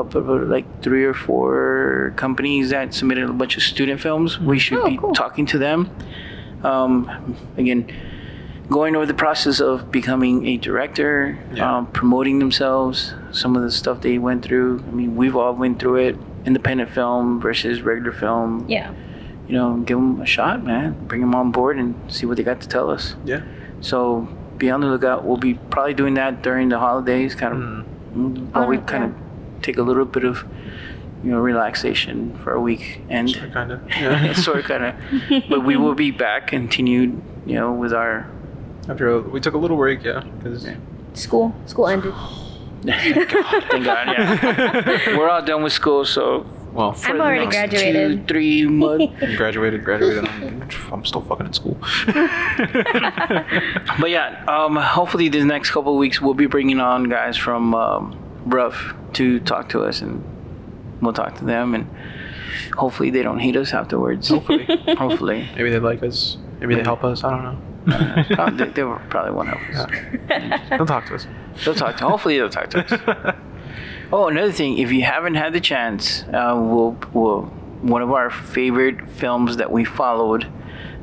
[0.00, 4.40] of uh, like three or four companies that submitted a bunch of student films.
[4.40, 5.12] We should Oh, be cool.
[5.14, 5.88] talking to them.
[6.64, 7.86] Um, again,
[8.70, 11.76] going over the process of becoming a director, Yeah.
[11.78, 14.82] um, promoting themselves, some of the stuff they went through.
[14.88, 16.16] I mean, we've all went through it.
[16.44, 18.64] Independent film versus regular film.
[18.68, 18.92] Yeah.
[19.48, 20.96] You know, give them a shot, man.
[21.06, 23.14] Bring them on board and see what they got to tell us.
[23.24, 23.42] Yeah.
[23.80, 25.24] So be on the lookout.
[25.24, 27.60] We'll be probably doing that during the holidays, kind of.
[28.16, 28.52] Mm.
[28.52, 29.14] While we kind of
[29.62, 30.44] take a little bit of,
[31.22, 33.80] you know, relaxation for a week and Kind of.
[33.90, 34.32] Yeah.
[34.32, 35.48] sort of kind of.
[35.48, 38.26] But we will be back, continued, you know, with our
[38.88, 40.76] After a, we took a little break, yeah, because Yeah.
[41.14, 41.54] School.
[41.66, 42.14] School ended.
[42.86, 45.16] Thank God, yeah.
[45.16, 48.28] We're all done with school, so well, for I'm already graduated.
[48.28, 49.12] Two, three months.
[49.36, 50.26] graduated, graduated.
[50.28, 51.78] I'm, I'm still fucking in school.
[53.98, 57.74] but yeah, um, hopefully the next couple of weeks we'll be bringing on guys from
[57.74, 60.22] um, Rough to talk to us, and
[61.00, 61.88] we'll talk to them, and
[62.76, 64.28] hopefully they don't hate us afterwards.
[64.28, 64.66] Hopefully.
[64.96, 66.36] hopefully, Maybe they like us.
[66.60, 67.24] Maybe they help us.
[67.24, 67.58] I don't know.
[67.86, 70.68] Uh, they, they probably won't help us.
[70.70, 71.26] Don't talk to us.
[71.64, 72.08] They'll talk to.
[72.08, 73.36] Hopefully they'll talk to us.
[74.12, 77.42] Oh, another thing, if you haven't had the chance, uh, we'll, we'll,
[77.82, 80.46] one of our favorite films that we followed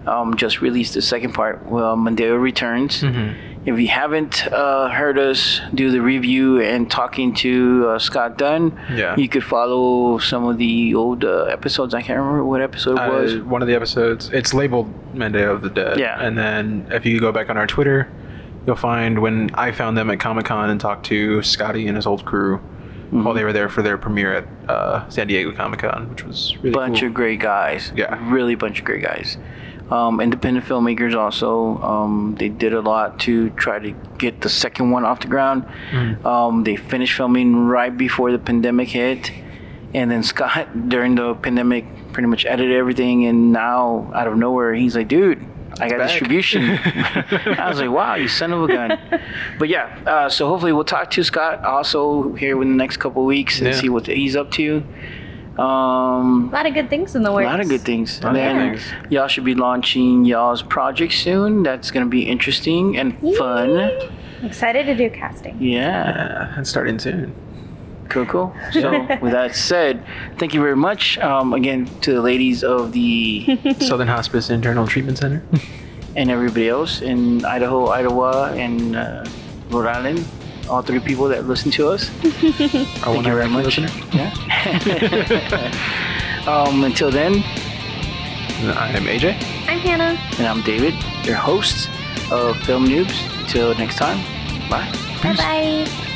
[0.08, 3.02] um, just released the second part, well, Mondeo Returns.
[3.02, 3.53] Mm-hmm.
[3.66, 8.78] If you haven't uh, heard us do the review and talking to uh, Scott Dunn,
[8.92, 9.16] Yeah.
[9.16, 11.94] you could follow some of the old uh, episodes.
[11.94, 13.36] I can't remember what episode it was.
[13.36, 14.30] Uh, one of the episodes.
[14.34, 15.98] It's labeled Monday of the Dead.
[15.98, 16.22] Yeah.
[16.22, 18.12] And then if you go back on our Twitter,
[18.68, 22.06] you'll find when I found them at Comic Con and talked to Scotty and his
[22.06, 22.60] old crew
[23.04, 23.26] Mm-hmm.
[23.26, 26.58] while they were there for their premiere at uh, San Diego Comic Con, which was
[26.64, 27.10] really bunch cool.
[27.10, 27.92] of great guys.
[27.96, 28.18] Yeah.
[28.34, 29.38] Really bunch of great guys.
[29.94, 31.78] Um, independent filmmakers also.
[31.92, 35.66] Um, they did a lot to try to get the second one off the ground.
[35.92, 36.26] Mm.
[36.26, 39.32] Um, they finished filming right before the pandemic hit.
[39.94, 43.26] And then Scott, during the pandemic, pretty much edited everything.
[43.26, 45.46] And now, out of nowhere, he's like, dude,
[45.80, 46.64] I got back." distribution.
[47.64, 48.98] I was like, wow, you son of a gun.
[49.60, 53.22] But yeah, uh, so hopefully we'll talk to Scott also here in the next couple
[53.22, 53.74] of weeks and Yeah.
[53.82, 54.84] see what he's up to.
[55.58, 58.20] Um, A lot of good things in the a lot of good things.
[58.24, 59.12] And then things.
[59.12, 61.62] y'all should be launching y'all's project soon.
[61.64, 63.92] That's gonna be interesting and fun.
[64.42, 65.62] Excited to do casting.
[65.62, 67.34] Yeah, Yeah, it's starting soon.
[68.10, 68.56] cool, cool.
[68.72, 70.04] So with that said,
[70.38, 75.18] thank you very much um, again to the ladies of the Southern Hospice Internal Treatment
[75.20, 75.44] Center.
[76.16, 79.24] and everybody else in Idaho, Iowa, and uh,
[79.70, 80.26] Rhode Island.
[80.70, 82.10] All three people that listen to us.
[82.24, 83.66] Our Thank one you very much.
[83.66, 83.90] listener.
[84.14, 84.32] Yeah.
[86.48, 87.44] um, until then,
[88.78, 89.36] I'm AJ.
[89.68, 90.18] I'm Hannah.
[90.38, 90.94] and I'm David,
[91.26, 91.90] your host
[92.32, 93.14] of Film Noobs.
[93.42, 94.18] Until next time,
[94.70, 94.90] bye.
[95.22, 96.10] Bye bye.